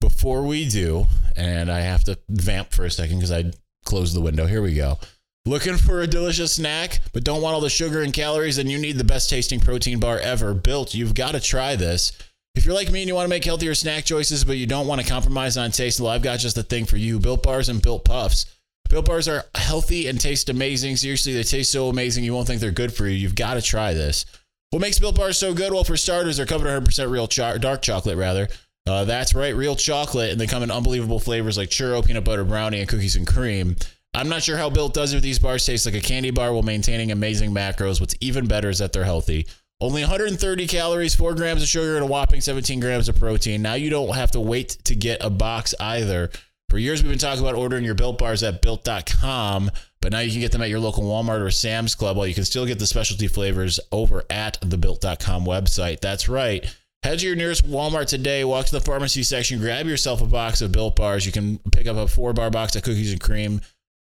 Before 0.00 0.42
we 0.44 0.68
do, 0.68 1.06
and 1.36 1.70
I 1.70 1.80
have 1.80 2.04
to 2.04 2.18
vamp 2.28 2.72
for 2.72 2.84
a 2.84 2.90
second 2.90 3.16
because 3.16 3.32
I 3.32 3.52
closed 3.84 4.14
the 4.14 4.20
window. 4.20 4.46
Here 4.46 4.62
we 4.62 4.74
go. 4.74 4.98
Looking 5.44 5.76
for 5.76 6.02
a 6.02 6.06
delicious 6.06 6.54
snack, 6.54 7.00
but 7.12 7.24
don't 7.24 7.40
want 7.40 7.54
all 7.54 7.60
the 7.60 7.70
sugar 7.70 8.02
and 8.02 8.12
calories, 8.12 8.56
then 8.56 8.68
you 8.68 8.78
need 8.78 8.98
the 8.98 9.04
best 9.04 9.30
tasting 9.30 9.60
protein 9.60 9.98
bar 9.98 10.18
ever 10.18 10.52
built. 10.54 10.94
You've 10.94 11.14
got 11.14 11.32
to 11.32 11.40
try 11.40 11.74
this. 11.74 12.12
If 12.58 12.66
you're 12.66 12.74
like 12.74 12.90
me 12.90 13.02
and 13.02 13.08
you 13.08 13.14
want 13.14 13.26
to 13.26 13.30
make 13.30 13.44
healthier 13.44 13.72
snack 13.72 14.04
choices, 14.04 14.42
but 14.42 14.56
you 14.56 14.66
don't 14.66 14.88
want 14.88 15.00
to 15.00 15.06
compromise 15.06 15.56
on 15.56 15.70
taste, 15.70 16.00
well, 16.00 16.10
I've 16.10 16.22
got 16.22 16.40
just 16.40 16.56
the 16.56 16.64
thing 16.64 16.86
for 16.86 16.96
you 16.96 17.20
Built 17.20 17.44
Bars 17.44 17.68
and 17.68 17.80
Built 17.80 18.04
Puffs. 18.04 18.46
Built 18.88 19.06
Bars 19.06 19.28
are 19.28 19.44
healthy 19.54 20.08
and 20.08 20.20
taste 20.20 20.48
amazing. 20.48 20.96
Seriously, 20.96 21.34
they 21.34 21.44
taste 21.44 21.70
so 21.70 21.88
amazing, 21.88 22.24
you 22.24 22.34
won't 22.34 22.48
think 22.48 22.60
they're 22.60 22.72
good 22.72 22.92
for 22.92 23.06
you. 23.06 23.14
You've 23.14 23.36
got 23.36 23.54
to 23.54 23.62
try 23.62 23.94
this. 23.94 24.26
What 24.70 24.80
makes 24.80 24.98
Built 24.98 25.14
Bars 25.14 25.38
so 25.38 25.54
good? 25.54 25.72
Well, 25.72 25.84
for 25.84 25.96
starters, 25.96 26.36
they're 26.36 26.46
covered 26.46 26.66
100% 26.66 27.08
real 27.12 27.28
cho- 27.28 27.58
dark 27.58 27.80
chocolate, 27.80 28.18
rather. 28.18 28.48
Uh, 28.88 29.04
that's 29.04 29.36
right, 29.36 29.54
real 29.54 29.76
chocolate, 29.76 30.32
and 30.32 30.40
they 30.40 30.48
come 30.48 30.64
in 30.64 30.72
unbelievable 30.72 31.20
flavors 31.20 31.56
like 31.56 31.68
churro, 31.68 32.04
peanut 32.04 32.24
butter 32.24 32.42
brownie, 32.42 32.80
and 32.80 32.88
cookies 32.88 33.14
and 33.14 33.24
cream. 33.28 33.76
I'm 34.14 34.28
not 34.28 34.42
sure 34.42 34.56
how 34.56 34.68
Built 34.68 34.94
does 34.94 35.12
it 35.12 35.18
with 35.18 35.22
these 35.22 35.38
bars. 35.38 35.64
Taste 35.64 35.86
like 35.86 35.94
a 35.94 36.00
candy 36.00 36.32
bar 36.32 36.52
while 36.52 36.64
maintaining 36.64 37.12
amazing 37.12 37.52
macros. 37.52 38.00
What's 38.00 38.16
even 38.20 38.48
better 38.48 38.68
is 38.68 38.80
that 38.80 38.92
they're 38.92 39.04
healthy. 39.04 39.46
Only 39.80 40.02
130 40.02 40.66
calories, 40.66 41.14
4 41.14 41.34
grams 41.34 41.62
of 41.62 41.68
sugar, 41.68 41.94
and 41.94 42.04
a 42.04 42.08
whopping 42.08 42.40
17 42.40 42.80
grams 42.80 43.08
of 43.08 43.16
protein. 43.16 43.62
Now 43.62 43.74
you 43.74 43.90
don't 43.90 44.16
have 44.16 44.32
to 44.32 44.40
wait 44.40 44.70
to 44.84 44.96
get 44.96 45.24
a 45.24 45.30
box 45.30 45.72
either. 45.78 46.30
For 46.68 46.78
years, 46.78 47.00
we've 47.00 47.12
been 47.12 47.18
talking 47.18 47.44
about 47.44 47.54
ordering 47.54 47.84
your 47.84 47.94
Built 47.94 48.18
Bars 48.18 48.42
at 48.42 48.60
Built.com, 48.60 49.70
but 50.02 50.10
now 50.10 50.18
you 50.18 50.32
can 50.32 50.40
get 50.40 50.50
them 50.50 50.62
at 50.62 50.68
your 50.68 50.80
local 50.80 51.04
Walmart 51.04 51.40
or 51.40 51.52
Sam's 51.52 51.94
Club, 51.94 52.16
while 52.16 52.26
you 52.26 52.34
can 52.34 52.44
still 52.44 52.66
get 52.66 52.80
the 52.80 52.88
specialty 52.88 53.28
flavors 53.28 53.78
over 53.92 54.24
at 54.28 54.58
the 54.60 54.76
Built.com 54.76 55.46
website. 55.46 56.00
That's 56.00 56.28
right. 56.28 56.66
Head 57.04 57.20
to 57.20 57.26
your 57.26 57.36
nearest 57.36 57.64
Walmart 57.64 58.08
today, 58.08 58.44
walk 58.44 58.66
to 58.66 58.72
the 58.72 58.80
pharmacy 58.80 59.22
section, 59.22 59.60
grab 59.60 59.86
yourself 59.86 60.20
a 60.20 60.26
box 60.26 60.60
of 60.60 60.72
Built 60.72 60.96
Bars. 60.96 61.24
You 61.24 61.30
can 61.30 61.58
pick 61.70 61.86
up 61.86 61.96
a 61.96 62.08
four 62.08 62.32
bar 62.32 62.50
box 62.50 62.74
of 62.74 62.82
cookies 62.82 63.12
and 63.12 63.20
cream, 63.20 63.60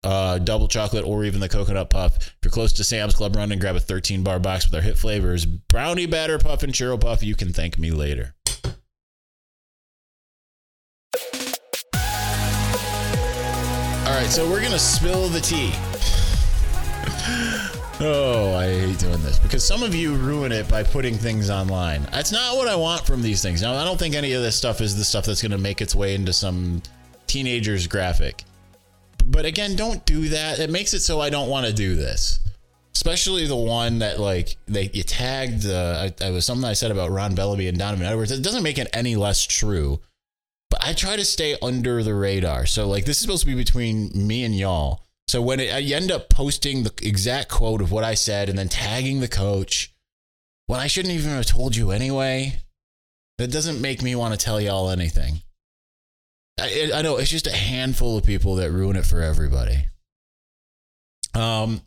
uh, 0.03 0.37
double 0.39 0.67
chocolate, 0.67 1.05
or 1.05 1.25
even 1.25 1.39
the 1.39 1.49
coconut 1.49 1.89
puff. 1.89 2.17
If 2.17 2.35
you're 2.43 2.51
close 2.51 2.73
to 2.73 2.83
Sam's 2.83 3.15
Club, 3.15 3.35
run 3.35 3.51
and 3.51 3.59
grab 3.59 3.75
a 3.75 3.79
13 3.79 4.23
bar 4.23 4.39
box 4.39 4.65
with 4.65 4.75
our 4.75 4.81
hit 4.81 4.97
flavors 4.97 5.45
brownie 5.45 6.05
batter 6.05 6.37
puff 6.37 6.63
and 6.63 6.73
churro 6.73 6.99
puff. 6.99 7.23
You 7.23 7.35
can 7.35 7.53
thank 7.53 7.77
me 7.77 7.91
later. 7.91 8.35
All 14.07 14.13
right, 14.13 14.29
so 14.29 14.49
we're 14.49 14.61
gonna 14.61 14.79
spill 14.79 15.27
the 15.27 15.41
tea. 15.41 15.71
oh, 17.99 18.55
I 18.55 18.67
hate 18.67 18.99
doing 18.99 19.21
this 19.21 19.39
because 19.39 19.67
some 19.67 19.83
of 19.83 19.93
you 19.93 20.15
ruin 20.15 20.53
it 20.53 20.69
by 20.69 20.83
putting 20.83 21.15
things 21.15 21.49
online. 21.49 22.07
That's 22.11 22.31
not 22.31 22.55
what 22.55 22.69
I 22.69 22.75
want 22.75 23.05
from 23.05 23.21
these 23.21 23.41
things. 23.41 23.61
Now, 23.61 23.75
I 23.75 23.83
don't 23.83 23.99
think 23.99 24.15
any 24.15 24.31
of 24.33 24.41
this 24.41 24.55
stuff 24.55 24.79
is 24.79 24.95
the 24.95 25.03
stuff 25.03 25.25
that's 25.25 25.41
gonna 25.41 25.57
make 25.57 25.81
its 25.81 25.93
way 25.93 26.15
into 26.15 26.31
some 26.31 26.81
teenager's 27.27 27.85
graphic. 27.85 28.45
But 29.29 29.45
again, 29.45 29.75
don't 29.75 30.05
do 30.05 30.29
that. 30.29 30.59
It 30.59 30.69
makes 30.69 30.93
it 30.93 31.01
so 31.01 31.19
I 31.19 31.29
don't 31.29 31.49
want 31.49 31.67
to 31.67 31.73
do 31.73 31.95
this. 31.95 32.39
especially 32.97 33.45
the 33.45 33.55
one 33.55 33.99
that 33.99 34.19
like 34.19 34.57
they 34.65 34.89
you 34.91 35.03
tagged. 35.03 35.67
Uh, 35.67 36.09
I, 36.19 36.25
I 36.25 36.31
was 36.31 36.45
something 36.45 36.65
I 36.65 36.73
said 36.73 36.89
about 36.89 37.11
Ron 37.11 37.35
Bellamy 37.35 37.67
and 37.67 37.77
Donovan 37.77 38.07
Edwards. 38.07 38.31
It 38.31 38.41
doesn't 38.41 38.63
make 38.63 38.79
it 38.79 38.89
any 38.91 39.15
less 39.15 39.45
true. 39.45 39.99
But 40.71 40.83
I 40.83 40.93
try 40.93 41.15
to 41.15 41.23
stay 41.23 41.55
under 41.61 42.01
the 42.03 42.15
radar. 42.15 42.65
So 42.65 42.87
like 42.87 43.05
this 43.05 43.17
is 43.17 43.21
supposed 43.21 43.43
to 43.43 43.47
be 43.47 43.55
between 43.55 44.09
me 44.13 44.43
and 44.43 44.55
y'all. 44.57 45.03
So 45.27 45.41
when 45.41 45.59
it, 45.59 45.83
you 45.83 45.95
end 45.95 46.11
up 46.11 46.29
posting 46.29 46.83
the 46.83 46.93
exact 47.01 47.49
quote 47.49 47.81
of 47.81 47.91
what 47.91 48.03
I 48.03 48.15
said 48.15 48.49
and 48.49 48.57
then 48.57 48.67
tagging 48.67 49.19
the 49.19 49.27
coach, 49.27 49.93
when 50.65 50.79
I 50.79 50.87
shouldn't 50.87 51.13
even 51.13 51.31
have 51.31 51.45
told 51.45 51.75
you 51.75 51.91
anyway, 51.91 52.61
that 53.37 53.51
doesn't 53.51 53.79
make 53.79 54.01
me 54.01 54.15
want 54.15 54.33
to 54.33 54.43
tell 54.43 54.59
y'all 54.59 54.89
anything. 54.89 55.41
I, 56.59 56.91
I 56.93 57.01
know 57.01 57.17
it's 57.17 57.29
just 57.29 57.47
a 57.47 57.51
handful 57.51 58.17
of 58.17 58.25
people 58.25 58.55
that 58.55 58.71
ruin 58.71 58.95
it 58.95 59.05
for 59.05 59.21
everybody. 59.21 59.87
Um, 61.35 61.81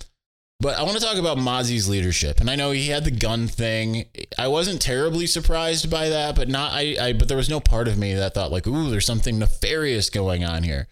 but 0.60 0.78
I 0.78 0.82
want 0.82 0.98
to 0.98 1.04
talk 1.04 1.16
about 1.16 1.38
Mazi's 1.38 1.88
leadership, 1.88 2.38
and 2.40 2.50
I 2.50 2.54
know 2.54 2.70
he 2.70 2.88
had 2.88 3.04
the 3.04 3.10
gun 3.10 3.48
thing. 3.48 4.04
I 4.38 4.48
wasn't 4.48 4.82
terribly 4.82 5.26
surprised 5.26 5.90
by 5.90 6.10
that, 6.10 6.36
but 6.36 6.48
not 6.48 6.72
I, 6.72 6.96
I. 7.00 7.12
But 7.14 7.28
there 7.28 7.36
was 7.36 7.48
no 7.48 7.60
part 7.60 7.88
of 7.88 7.98
me 7.98 8.14
that 8.14 8.34
thought 8.34 8.52
like, 8.52 8.66
"Ooh, 8.66 8.90
there's 8.90 9.06
something 9.06 9.38
nefarious 9.38 10.10
going 10.10 10.44
on 10.44 10.62
here." 10.62 10.86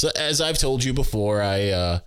So 0.00 0.10
as 0.16 0.40
I've 0.40 0.58
told 0.58 0.82
you 0.82 0.92
before, 0.92 1.40
I 1.40 1.68
uh, 1.68 1.98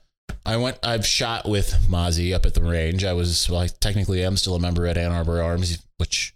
I 0.46 0.58
went. 0.58 0.78
I've 0.84 1.08
shot 1.08 1.48
with 1.48 1.88
Mazi 1.90 2.36
up 2.36 2.46
at 2.46 2.54
the 2.54 2.62
range. 2.62 3.06
I 3.06 3.14
was 3.14 3.50
well, 3.50 3.62
I 3.62 3.68
technically 3.68 4.22
am 4.22 4.36
still 4.36 4.56
a 4.56 4.60
member 4.60 4.86
at 4.86 4.98
Ann 4.98 5.14
Arbor 5.14 5.42
Arms, 5.42 5.82
which 5.98 6.36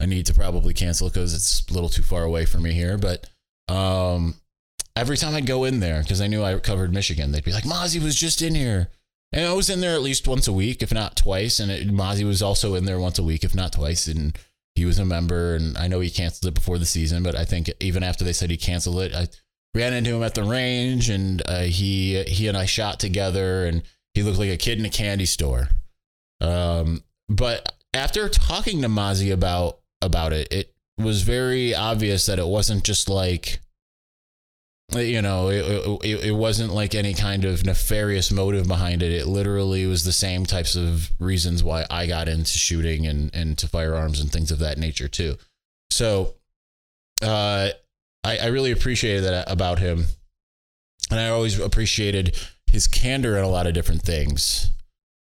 I 0.00 0.06
need 0.06 0.26
to 0.26 0.34
probably 0.34 0.72
cancel 0.72 1.08
because 1.08 1.34
it's 1.34 1.68
a 1.68 1.74
little 1.74 1.88
too 1.88 2.04
far 2.04 2.22
away 2.22 2.44
for 2.44 2.58
me 2.58 2.72
here. 2.72 2.96
But 2.96 3.28
um, 3.72 4.34
every 4.94 5.16
time 5.16 5.34
I'd 5.34 5.46
go 5.46 5.64
in 5.64 5.80
there 5.80 6.02
because 6.02 6.20
I 6.20 6.26
knew 6.26 6.42
I 6.44 6.58
covered 6.58 6.92
Michigan, 6.92 7.32
they'd 7.32 7.44
be 7.44 7.52
like, 7.52 7.64
"Mazi 7.64 8.02
was 8.02 8.14
just 8.14 8.42
in 8.42 8.54
here." 8.54 8.88
And 9.32 9.46
I 9.46 9.54
was 9.54 9.70
in 9.70 9.80
there 9.80 9.94
at 9.94 10.02
least 10.02 10.28
once 10.28 10.46
a 10.46 10.52
week, 10.52 10.82
if 10.82 10.92
not 10.92 11.16
twice. 11.16 11.58
And 11.58 11.70
it, 11.70 11.88
Mazi 11.88 12.22
was 12.24 12.42
also 12.42 12.74
in 12.74 12.84
there 12.84 13.00
once 13.00 13.18
a 13.18 13.22
week, 13.22 13.44
if 13.44 13.54
not 13.54 13.72
twice. 13.72 14.06
And 14.06 14.38
he 14.74 14.84
was 14.84 14.98
a 14.98 15.06
member. 15.06 15.54
And 15.56 15.78
I 15.78 15.88
know 15.88 16.00
he 16.00 16.10
canceled 16.10 16.52
it 16.52 16.54
before 16.54 16.78
the 16.78 16.84
season, 16.84 17.22
but 17.22 17.34
I 17.34 17.46
think 17.46 17.70
even 17.80 18.02
after 18.02 18.24
they 18.24 18.34
said 18.34 18.50
he 18.50 18.58
canceled 18.58 19.00
it, 19.00 19.14
I 19.14 19.28
ran 19.74 19.94
into 19.94 20.14
him 20.14 20.22
at 20.22 20.34
the 20.34 20.44
range, 20.44 21.08
and 21.08 21.42
uh, 21.46 21.62
he 21.62 22.22
he 22.24 22.46
and 22.48 22.58
I 22.58 22.66
shot 22.66 23.00
together, 23.00 23.64
and 23.66 23.82
he 24.12 24.22
looked 24.22 24.38
like 24.38 24.50
a 24.50 24.56
kid 24.58 24.78
in 24.78 24.84
a 24.84 24.90
candy 24.90 25.26
store. 25.26 25.68
Um, 26.42 27.02
but 27.28 27.72
after 27.94 28.28
talking 28.28 28.82
to 28.82 28.88
Mazi 28.88 29.32
about 29.32 29.78
about 30.02 30.32
it, 30.32 30.52
it 30.52 30.74
was 31.02 31.22
very 31.22 31.74
obvious 31.74 32.26
that 32.26 32.38
it 32.38 32.46
wasn't 32.46 32.84
just 32.84 33.08
like 33.08 33.60
you 34.94 35.22
know 35.22 35.48
it, 35.48 36.04
it, 36.04 36.24
it, 36.26 36.32
wasn't 36.32 36.72
like 36.72 36.94
any 36.94 37.14
kind 37.14 37.46
of 37.46 37.64
nefarious 37.64 38.30
motive 38.30 38.68
behind 38.68 39.02
it. 39.02 39.10
It 39.10 39.26
literally 39.26 39.86
was 39.86 40.04
the 40.04 40.12
same 40.12 40.44
types 40.44 40.76
of 40.76 41.10
reasons 41.18 41.64
why 41.64 41.86
i 41.88 42.06
got 42.06 42.28
into 42.28 42.58
shooting 42.58 43.06
and 43.06 43.34
and 43.34 43.56
to 43.58 43.68
firearms 43.68 44.20
and 44.20 44.30
things 44.30 44.50
of 44.50 44.58
that 44.58 44.78
nature 44.78 45.08
too. 45.08 45.36
So 45.90 46.34
uh, 47.22 47.70
I, 48.24 48.38
I 48.38 48.46
really 48.46 48.72
appreciated 48.72 49.24
that 49.24 49.50
about 49.50 49.78
him. 49.78 50.06
And 51.10 51.20
i 51.20 51.28
always 51.28 51.58
appreciated 51.58 52.36
his 52.66 52.86
candor 52.86 53.36
in 53.36 53.44
a 53.44 53.48
lot 53.48 53.66
of 53.66 53.74
different 53.74 54.02
things 54.02 54.70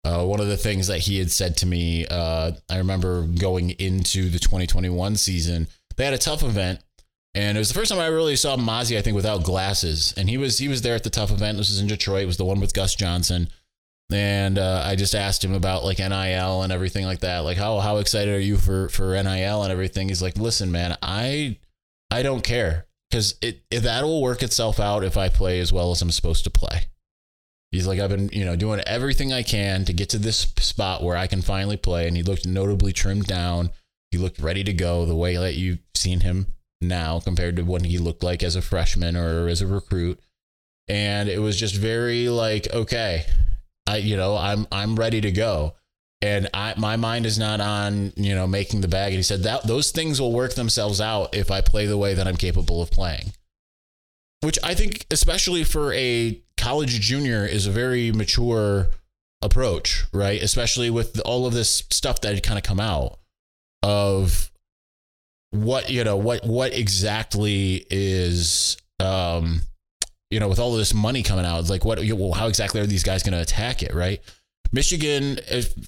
uh, 0.05 0.25
one 0.25 0.41
of 0.41 0.49
the 0.49 0.57
things 0.57 0.89
that 0.89 0.99
he 0.99 1.19
had 1.19 1.31
said 1.31 1.57
to 1.57 1.67
me 1.67 2.07
uh, 2.07 2.53
i 2.71 2.79
remember 2.79 3.23
going 3.23 3.71
into 3.71 4.29
the 4.29 4.39
2021 4.39 5.17
season 5.17 5.69
they 5.97 6.05
had 6.05 6.15
a 6.15 6.19
tough 6.19 6.43
event 6.43 6.81
and 7.35 7.57
it 7.57 7.61
was 7.61 7.69
the 7.69 7.75
first 7.75 7.91
time 7.91 8.01
I 8.01 8.09
really 8.09 8.37
saw 8.37 8.57
Mazi, 8.57 8.99
I 8.99 9.01
think, 9.01 9.15
without 9.15 9.43
glasses. 9.43 10.13
And 10.17 10.29
he 10.29 10.37
was 10.37 10.59
he 10.59 10.69
was 10.69 10.83
there 10.83 10.95
at 10.95 11.03
the 11.03 11.11
tough 11.11 11.31
event. 11.31 11.57
This 11.57 11.71
was 11.71 11.81
in 11.81 11.87
Detroit. 11.87 12.25
It 12.25 12.27
was 12.27 12.37
the 12.37 12.45
one 12.45 12.61
with 12.61 12.75
Gus 12.75 12.95
Johnson. 12.95 13.49
And 14.13 14.59
uh, 14.59 14.83
I 14.85 14.97
just 14.97 15.15
asked 15.15 15.43
him 15.43 15.55
about 15.55 15.85
like 15.85 15.99
NIL 15.99 16.63
and 16.63 16.73
everything 16.73 17.07
like 17.07 17.21
that. 17.21 17.39
Like 17.39 17.57
how 17.57 17.79
how 17.79 17.97
excited 17.99 18.35
are 18.35 18.41
you 18.41 18.59
for 18.59 18.91
for 18.91 19.15
NIL 19.15 19.63
and 19.63 19.73
everything? 19.73 20.09
He's 20.09 20.21
like, 20.21 20.37
listen, 20.37 20.71
man, 20.71 20.99
I 21.01 21.57
I 22.11 22.23
don't 22.23 22.45
care 22.45 22.87
because 23.11 23.37
it, 23.41 23.63
it 23.71 23.81
that 23.81 24.05
will 24.05 24.21
work 24.21 24.43
itself 24.43 24.79
out 24.79 25.03
if 25.03 25.17
I 25.17 25.31
play 25.31 25.61
as 25.61 25.73
well 25.73 25.91
as 25.91 26.03
I'm 26.03 26.11
supposed 26.11 26.45
to 26.45 26.51
play. 26.51 26.83
He's 27.73 27.87
like, 27.87 27.99
I've 27.99 28.11
been 28.11 28.29
you 28.33 28.45
know 28.45 28.55
doing 28.55 28.81
everything 28.87 29.33
I 29.33 29.43
can 29.43 29.85
to 29.87 29.93
get 29.93 30.11
to 30.11 30.19
this 30.19 30.41
spot 30.59 31.03
where 31.03 31.17
I 31.17 31.27
can 31.27 31.43
finally 31.43 31.77
play. 31.77 32.07
And 32.07 32.17
he 32.17 32.23
looked 32.23 32.47
notably 32.47 32.93
trimmed 32.93 33.27
down. 33.27 33.71
He 34.11 34.19
looked 34.19 34.39
ready 34.39 34.63
to 34.63 34.73
go 34.73 35.07
the 35.07 35.17
way 35.17 35.37
that 35.37 35.55
you've 35.55 35.81
seen 35.95 36.21
him 36.21 36.47
now 36.83 37.21
compared 37.21 37.57
to 37.57 37.63
what 37.63 37.85
he 37.85 37.97
looked 37.99 38.23
like 38.23 38.43
as 38.43 38.57
a 38.57 38.63
freshman 38.63 39.17
or 39.17 39.49
as 39.49 39.63
a 39.63 39.67
recruit. 39.67 40.21
And 40.89 41.29
it 41.29 41.39
was 41.39 41.59
just 41.59 41.75
very 41.77 42.29
like, 42.29 42.73
okay, 42.75 43.25
I, 43.87 43.97
you 43.97 44.17
know, 44.17 44.37
I'm, 44.37 44.67
I'm 44.71 44.97
ready 44.97 45.21
to 45.23 45.31
go. 45.31 45.75
And 46.21 46.49
I, 46.55 46.75
my 46.77 46.97
mind 46.97 47.27
is 47.27 47.39
not 47.39 47.61
on, 47.61 48.13
you 48.17 48.35
know, 48.35 48.47
making 48.47 48.81
the 48.81 48.89
bag. 48.89 49.13
And 49.13 49.19
he 49.19 49.23
said 49.23 49.43
that 49.45 49.67
those 49.67 49.91
things 49.91 50.21
will 50.21 50.33
work 50.33 50.55
themselves 50.55 51.01
out 51.01 51.35
if 51.35 51.51
I 51.51 51.61
play 51.63 51.87
the 51.87 51.99
way 51.99 52.15
that 52.15 52.29
I'm 52.29 52.37
capable 52.37 52.83
of 52.83 52.91
playing. 52.91 53.33
Which 54.43 54.59
I 54.63 54.75
think, 54.75 55.07
especially 55.11 55.65
for 55.65 55.93
a 55.95 56.41
college 56.63 57.01
junior, 57.01 57.45
is 57.45 57.67
a 57.67 57.71
very 57.71 58.13
mature 58.13 58.89
approach, 59.43 60.05
right? 60.13 60.41
Especially 60.41 60.91
with 60.91 61.21
all 61.25 61.47
of 61.47 61.53
this 61.53 61.83
stuff 61.91 62.21
that 62.21 62.35
had 62.35 62.43
kind 62.43 62.59
of 62.59 62.63
come 62.63 62.79
out 62.79 63.19
of 63.83 64.51
what 65.51 65.91
you 65.91 66.03
know 66.03 66.17
what 66.17 66.47
what 66.47 66.73
exactly 66.73 67.85
is 67.91 68.79
um 69.01 69.61
you 70.31 70.41
know 70.41 70.49
with 70.49 70.59
all 70.59 70.73
of 70.73 70.79
this 70.79 70.95
money 70.95 71.23
coming 71.23 71.45
out 71.45 71.69
like 71.69 71.85
what 71.85 71.99
well, 72.15 72.33
how 72.33 72.47
exactly 72.47 72.81
are 72.81 72.87
these 72.87 73.03
guys 73.03 73.23
going 73.23 73.35
to 73.35 73.41
attack 73.41 73.83
it 73.83 73.93
right 73.93 74.23
michigan 74.73 75.39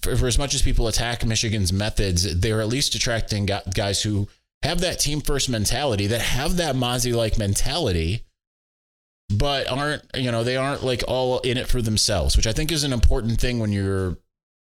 for, 0.02 0.16
for, 0.16 0.26
as 0.26 0.38
much 0.38 0.54
as 0.54 0.60
people 0.60 0.86
attack 0.86 1.24
michigan's 1.24 1.72
methods 1.72 2.38
they're 2.40 2.60
at 2.60 2.68
least 2.68 2.94
attracting 2.94 3.48
guys 3.74 4.02
who 4.02 4.28
have 4.62 4.80
that 4.82 5.00
team 5.00 5.22
first 5.22 5.48
mentality 5.48 6.08
that 6.08 6.20
have 6.20 6.58
that 6.58 6.74
Mazi 6.74 7.14
like 7.14 7.38
mentality 7.38 8.22
but 9.38 9.70
aren't 9.70 10.02
you 10.14 10.30
know 10.30 10.44
they 10.44 10.56
aren't 10.56 10.82
like 10.82 11.02
all 11.08 11.40
in 11.40 11.56
it 11.56 11.66
for 11.66 11.80
themselves 11.80 12.36
which 12.36 12.46
i 12.46 12.52
think 12.52 12.70
is 12.70 12.84
an 12.84 12.92
important 12.92 13.40
thing 13.40 13.58
when 13.58 13.72
you're 13.72 14.16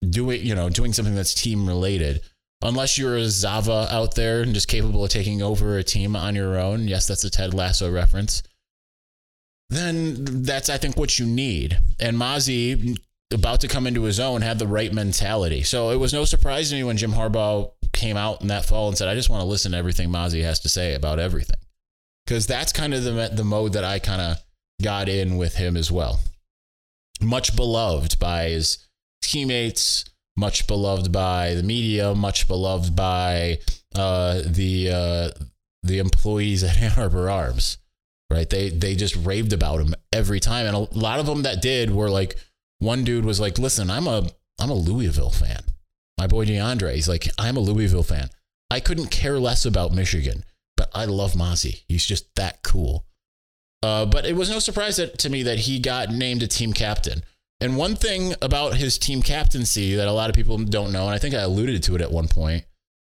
doing 0.09 0.45
you 0.45 0.55
know 0.55 0.69
doing 0.69 0.93
something 0.93 1.15
that's 1.15 1.35
team 1.35 1.67
related 1.67 2.21
unless 2.65 2.97
you're 2.97 3.17
a 3.17 3.29
Zava 3.29 3.87
out 3.91 4.15
there 4.15 4.43
and 4.43 4.55
just 4.55 4.69
capable 4.69 5.05
of 5.05 5.11
taking 5.11 5.43
over 5.43 5.77
a 5.77 5.85
team 5.85 6.17
on 6.17 6.35
your 6.35 6.59
own. 6.59 6.89
Yes, 6.89 7.07
that's 7.07 7.25
a 7.25 7.31
Ted 7.31 7.55
Lasso 7.55 7.91
reference. 7.91 8.43
Then 9.71 10.43
that's 10.43 10.69
I 10.69 10.79
think 10.79 10.97
what 10.97 11.19
you 11.19 11.27
need. 11.27 11.79
And 12.01 12.17
Mazi, 12.17 12.99
about 13.33 13.61
to 13.61 13.69
come 13.69 13.87
into 13.87 14.03
his 14.03 14.19
own, 14.19 14.43
had 14.43 14.59
the 14.59 14.67
right 14.67 14.93
mentality. 14.93 15.63
So 15.63 15.91
it 15.91 15.97
was 15.97 16.13
no 16.13 16.25
surprise 16.25 16.71
to 16.71 16.77
me 16.77 16.85
when 16.85 16.97
Jim 16.97 17.13
Harbaugh 17.13 17.71
came 17.93 18.17
out 18.17 18.41
in 18.41 18.49
that 18.49 18.67
fall 18.67 18.89
and 18.89 18.97
said, 18.97 19.09
"I 19.09 19.15
just 19.15 19.31
want 19.31 19.41
to 19.41 19.47
listen 19.47 19.73
to 19.73 19.79
everything 19.79 20.11
Mazi 20.11 20.43
has 20.43 20.61
to 20.61 20.69
say 20.69 20.95
about 20.95 21.19
everything," 21.19 21.59
because 22.27 22.47
that's 22.47 22.73
kind 22.73 22.95
of 22.95 23.05
the 23.05 23.31
the 23.33 23.45
mode 23.45 23.73
that 23.73 23.85
I 23.85 23.99
kind 23.99 24.21
of 24.21 24.44
got 24.83 25.09
in 25.09 25.37
with 25.37 25.57
him 25.57 25.77
as 25.77 25.91
well. 25.91 26.21
Much 27.21 27.57
beloved 27.57 28.19
by 28.19 28.49
his 28.49 28.79
teammates 29.23 30.05
much 30.37 30.67
beloved 30.67 31.13
by 31.13 31.55
the 31.55 31.63
media, 31.63 32.15
much 32.15 32.49
beloved 32.49 32.95
by 32.97 33.59
uh, 33.95 34.43
the 34.45 34.91
uh, 34.91 35.45
the 35.83 35.99
employees 35.99 36.65
at 36.65 36.79
Ann 36.81 36.93
Arbor 36.99 37.31
Arms. 37.31 37.79
Right? 38.31 38.49
They 38.49 38.71
they 38.71 38.97
just 38.97 39.17
raved 39.17 39.53
about 39.53 39.81
him 39.81 39.95
every 40.13 40.41
time, 40.41 40.67
and 40.67 40.75
a 40.75 40.99
lot 40.99 41.21
of 41.21 41.27
them 41.27 41.43
that 41.43 41.63
did 41.63 41.91
were 41.91 42.11
like, 42.11 42.37
one 42.79 43.05
dude 43.05 43.25
was 43.25 43.39
like, 43.39 43.59
"Listen, 43.59 43.91
I'm 43.91 44.09
a 44.09 44.29
I'm 44.59 44.71
a 44.71 44.75
Louisville 44.75 45.31
fan. 45.31 45.61
My 46.19 46.27
boy 46.27 46.47
DeAndre, 46.47 46.95
he's 46.95 47.09
like, 47.09 47.29
I'm 47.39 47.57
a 47.57 47.61
Louisville 47.61 48.05
fan. 48.05 48.31
I 48.71 48.79
couldn't 48.81 49.09
care 49.09 49.39
less 49.39 49.67
about 49.67 49.93
Michigan, 49.93 50.45
but 50.77 50.89
I 50.95 51.05
love 51.05 51.35
Mazi. 51.35 51.83
He's 51.87 52.07
just 52.07 52.35
that 52.37 52.63
cool." 52.63 53.07
Uh, 53.85 54.07
but 54.07 54.25
it 54.25 54.35
was 54.35 54.49
no 54.49 54.59
surprise 54.59 54.97
that, 54.97 55.19
to 55.19 55.29
me 55.29 55.43
that 55.43 55.59
he 55.59 55.79
got 55.79 56.09
named 56.09 56.43
a 56.43 56.47
team 56.47 56.73
captain. 56.73 57.23
And 57.61 57.77
one 57.77 57.97
thing 57.97 58.35
about 58.41 58.77
his 58.79 58.97
team 58.97 59.21
captaincy 59.21 59.95
that 59.97 60.09
a 60.09 60.13
lot 60.13 60.31
of 60.31 60.35
people 60.35 60.57
don't 60.57 60.91
know, 60.91 61.05
and 61.05 61.15
I 61.15 61.19
think 61.19 61.35
I 61.35 61.41
alluded 61.41 61.83
to 61.83 61.95
it 61.95 62.01
at 62.01 62.11
one 62.11 62.27
point, 62.27 62.65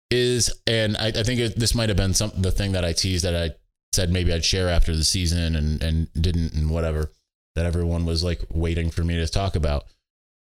is, 0.09 0.51
and 0.65 0.97
I, 0.97 1.09
I 1.09 1.21
think 1.21 1.39
it, 1.39 1.59
this 1.59 1.75
might 1.75 1.89
have 1.89 1.97
been 1.97 2.15
some 2.15 2.31
the 2.35 2.49
thing 2.49 2.71
that 2.71 2.83
I 2.83 2.91
teased 2.91 3.23
that 3.23 3.35
I 3.35 3.55
said 3.93 4.09
maybe 4.09 4.33
I'd 4.33 4.43
share 4.43 4.67
after 4.67 4.95
the 4.95 5.03
season 5.03 5.55
and 5.55 5.83
and 5.83 6.11
didn't 6.19 6.53
and 6.53 6.71
whatever 6.71 7.11
that 7.53 7.67
everyone 7.67 8.03
was 8.03 8.23
like 8.23 8.41
waiting 8.49 8.89
for 8.89 9.03
me 9.03 9.15
to 9.17 9.27
talk 9.27 9.55
about. 9.55 9.85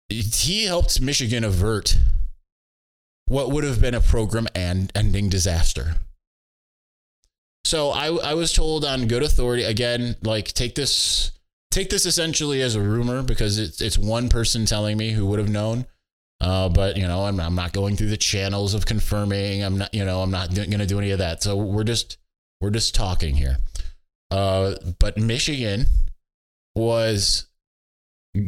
He 0.10 0.66
helped 0.66 1.01
Michigan 1.01 1.44
avert 1.44 1.98
what 3.28 3.50
would 3.50 3.63
have 3.63 3.82
been 3.82 3.96
a 3.96 4.01
program 4.01 4.48
and 4.54 4.92
ending 4.94 5.30
disaster. 5.30 5.96
So 7.63 7.89
I 7.89 8.08
I 8.08 8.34
was 8.34 8.53
told 8.53 8.84
on 8.86 9.08
good 9.08 9.24
authority 9.24 9.63
again, 9.63 10.15
like 10.24 10.48
take 10.48 10.75
this 10.75 11.32
take 11.70 11.89
this 11.89 12.06
essentially 12.06 12.62
as 12.62 12.75
a 12.75 12.82
rumor 12.82 13.24
because 13.24 13.58
it's 13.58 13.82
it's 13.82 13.98
one 13.98 14.30
person 14.30 14.65
telling 14.65 14.98
me 14.98 15.12
who 15.12 15.25
would 15.27 15.39
have 15.39 15.50
known. 15.50 15.86
Uh, 16.39 16.70
but 16.70 16.98
you 16.98 17.08
know, 17.08 17.25
I'm 17.25 17.39
I'm 17.39 17.56
not 17.56 17.72
going 17.72 17.96
through 17.96 18.10
the 18.10 18.18
channels 18.18 18.74
of 18.74 18.86
confirming. 18.86 19.63
I'm 19.63 19.77
not 19.77 19.94
you 19.94 20.03
know 20.03 20.22
I'm 20.22 20.32
not 20.32 20.53
going 20.53 20.70
to 20.80 20.86
do 20.86 21.00
any 21.00 21.12
of 21.12 21.20
that. 21.20 21.44
So 21.44 21.56
we're 21.56 21.84
just 21.84 22.18
we're 22.60 22.72
just 22.72 22.96
talking 22.96 23.36
here. 23.36 23.58
Uh, 24.32 24.75
but 25.00 25.18
Michigan 25.18 25.86
was 26.75 27.48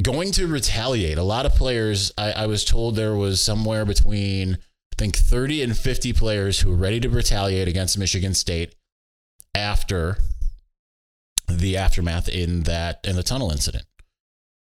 going 0.02 0.32
to 0.34 0.48
retaliate. 0.48 1.18
A 1.18 1.24
lot 1.24 1.46
of 1.46 1.56
players, 1.56 2.12
I, 2.18 2.32
I 2.32 2.46
was 2.46 2.64
told 2.64 2.96
there 2.96 3.16
was 3.16 3.42
somewhere 3.42 3.84
between, 3.84 4.54
I 4.54 4.96
think, 4.98 5.18
30 5.18 5.62
and 5.62 5.78
50 5.78 6.14
players 6.14 6.62
who 6.62 6.70
were 6.70 6.78
ready 6.78 7.02
to 7.02 7.10
retaliate 7.10 7.68
against 7.68 7.98
Michigan 7.98 8.34
State 8.34 8.76
after 9.56 10.18
the 11.48 11.78
aftermath 11.78 12.30
in 12.30 12.64
that 12.64 13.00
in 13.04 13.16
the 13.16 13.24
tunnel 13.24 13.52
incident. 13.52 13.86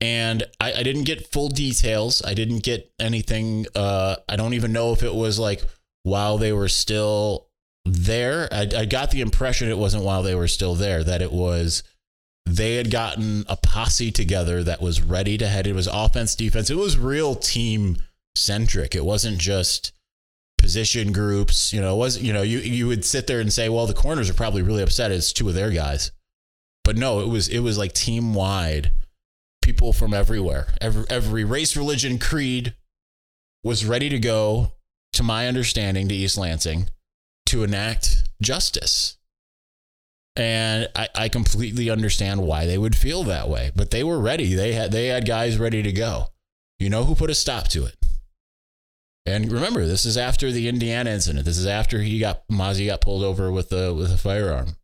And 0.00 0.44
I, 0.60 0.72
I 0.74 0.82
didn't 0.82 1.04
get 1.04 1.32
full 1.32 1.48
details. 1.48 2.22
I 2.24 2.34
didn't 2.34 2.62
get 2.62 2.92
anything. 2.98 3.66
Uh, 3.74 4.16
I 4.28 4.36
don't 4.36 4.54
even 4.54 4.72
know 4.72 4.92
if 4.92 5.02
it 5.02 5.14
was 5.14 5.38
like 5.38 5.62
while 6.02 6.36
they 6.36 6.52
were 6.52 6.68
still 6.68 7.48
there. 7.84 8.48
I, 8.52 8.68
I 8.76 8.84
got 8.84 9.10
the 9.10 9.20
impression 9.20 9.70
it 9.70 9.78
wasn't 9.78 10.04
while 10.04 10.22
they 10.22 10.34
were 10.34 10.48
still 10.48 10.74
there, 10.74 11.04
that 11.04 11.22
it 11.22 11.32
was 11.32 11.82
they 12.46 12.76
had 12.76 12.90
gotten 12.90 13.44
a 13.48 13.56
posse 13.56 14.12
together 14.12 14.62
that 14.62 14.82
was 14.82 15.00
ready 15.00 15.38
to 15.38 15.48
head. 15.48 15.66
It 15.66 15.74
was 15.74 15.86
offense, 15.86 16.34
defense. 16.34 16.68
It 16.68 16.76
was 16.76 16.98
real 16.98 17.34
team 17.34 17.96
centric. 18.36 18.94
It 18.94 19.04
wasn't 19.04 19.38
just 19.38 19.92
position 20.64 21.12
groups. 21.12 21.72
You 21.72 21.82
know, 21.82 21.94
was 21.94 22.20
you 22.20 22.32
know 22.32 22.42
you 22.42 22.58
you 22.58 22.86
would 22.86 23.04
sit 23.04 23.26
there 23.26 23.40
and 23.40 23.52
say, 23.52 23.68
well, 23.68 23.86
the 23.86 23.94
corners 23.94 24.30
are 24.30 24.34
probably 24.34 24.62
really 24.62 24.82
upset. 24.82 25.12
It's 25.12 25.32
two 25.32 25.48
of 25.48 25.54
their 25.54 25.70
guys, 25.70 26.10
but 26.84 26.96
no, 26.96 27.20
it 27.20 27.28
was 27.28 27.48
it 27.48 27.60
was 27.60 27.76
like 27.76 27.92
team 27.92 28.34
wide. 28.34 28.90
People 29.62 29.92
from 29.92 30.12
everywhere, 30.12 30.68
every 30.80 31.04
every 31.08 31.44
race, 31.44 31.76
religion, 31.76 32.18
creed 32.18 32.74
was 33.62 33.84
ready 33.84 34.08
to 34.08 34.18
go. 34.18 34.72
To 35.14 35.22
my 35.22 35.46
understanding, 35.46 36.08
to 36.08 36.14
East 36.14 36.36
Lansing 36.36 36.88
to 37.46 37.62
enact 37.62 38.24
justice. 38.42 39.16
And 40.36 40.88
I, 40.96 41.08
I 41.14 41.28
completely 41.28 41.88
understand 41.88 42.42
why 42.42 42.66
they 42.66 42.78
would 42.78 42.96
feel 42.96 43.22
that 43.24 43.48
way. 43.48 43.70
But 43.76 43.92
they 43.92 44.02
were 44.02 44.18
ready. 44.18 44.54
They 44.54 44.72
had 44.72 44.90
they 44.90 45.06
had 45.06 45.24
guys 45.24 45.56
ready 45.56 45.82
to 45.82 45.92
go. 45.92 46.30
You 46.80 46.90
know 46.90 47.04
who 47.04 47.14
put 47.14 47.30
a 47.30 47.34
stop 47.34 47.68
to 47.68 47.84
it? 47.84 47.94
And 49.26 49.50
remember, 49.50 49.86
this 49.86 50.04
is 50.04 50.16
after 50.16 50.52
the 50.52 50.68
Indiana 50.68 51.10
incident. 51.10 51.44
This 51.46 51.56
is 51.58 51.66
after 51.66 52.02
he 52.02 52.18
got 52.18 52.46
Mazi 52.48 52.86
got 52.86 53.00
pulled 53.00 53.24
over 53.24 53.50
with 53.50 53.72
a 53.72 53.94
with 53.94 54.12
a 54.12 54.18
firearm. 54.18 54.76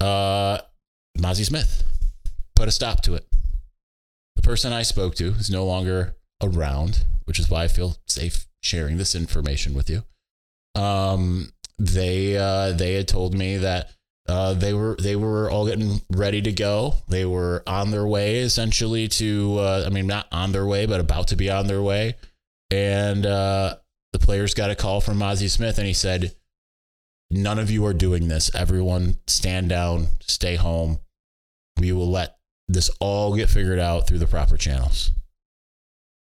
Uh 0.00 0.58
Mazi 1.16 1.44
Smith 1.44 1.84
put 2.56 2.68
a 2.68 2.72
stop 2.72 3.02
to 3.02 3.14
it. 3.14 3.26
The 4.34 4.42
person 4.42 4.72
I 4.72 4.82
spoke 4.82 5.14
to 5.16 5.28
is 5.30 5.50
no 5.50 5.64
longer 5.64 6.16
around, 6.42 7.04
which 7.24 7.38
is 7.38 7.48
why 7.48 7.64
I 7.64 7.68
feel 7.68 7.96
safe 8.06 8.46
sharing 8.62 8.96
this 8.96 9.14
information 9.14 9.74
with 9.74 9.88
you. 9.88 10.02
Um, 10.74 11.52
they 11.78 12.36
uh, 12.36 12.72
they 12.72 12.94
had 12.94 13.08
told 13.08 13.34
me 13.34 13.58
that 13.58 13.90
uh, 14.28 14.54
they 14.54 14.74
were 14.74 14.96
they 15.00 15.16
were 15.16 15.50
all 15.50 15.66
getting 15.66 16.00
ready 16.10 16.42
to 16.42 16.52
go. 16.52 16.94
They 17.08 17.24
were 17.24 17.62
on 17.66 17.90
their 17.90 18.06
way 18.06 18.38
essentially 18.40 19.08
to 19.08 19.58
uh, 19.58 19.84
I 19.86 19.90
mean 19.90 20.06
not 20.06 20.26
on 20.32 20.52
their 20.52 20.66
way, 20.66 20.86
but 20.86 21.00
about 21.00 21.28
to 21.28 21.36
be 21.36 21.50
on 21.50 21.66
their 21.66 21.82
way. 21.82 22.16
And 22.70 23.24
uh, 23.24 23.76
the 24.12 24.18
players 24.18 24.54
got 24.54 24.70
a 24.70 24.74
call 24.74 25.00
from 25.00 25.18
Mazi 25.18 25.48
Smith, 25.48 25.78
and 25.78 25.86
he 25.86 25.92
said, 25.92 26.34
"None 27.30 27.58
of 27.58 27.70
you 27.70 27.84
are 27.86 27.94
doing 27.94 28.28
this. 28.28 28.52
Everyone, 28.54 29.18
stand 29.26 29.68
down, 29.68 30.08
stay 30.20 30.56
home. 30.56 30.98
We 31.78 31.92
will 31.92 32.10
let 32.10 32.38
this 32.68 32.90
all 33.00 33.36
get 33.36 33.50
figured 33.50 33.78
out 33.78 34.06
through 34.06 34.18
the 34.18 34.26
proper 34.26 34.56
channels." 34.56 35.12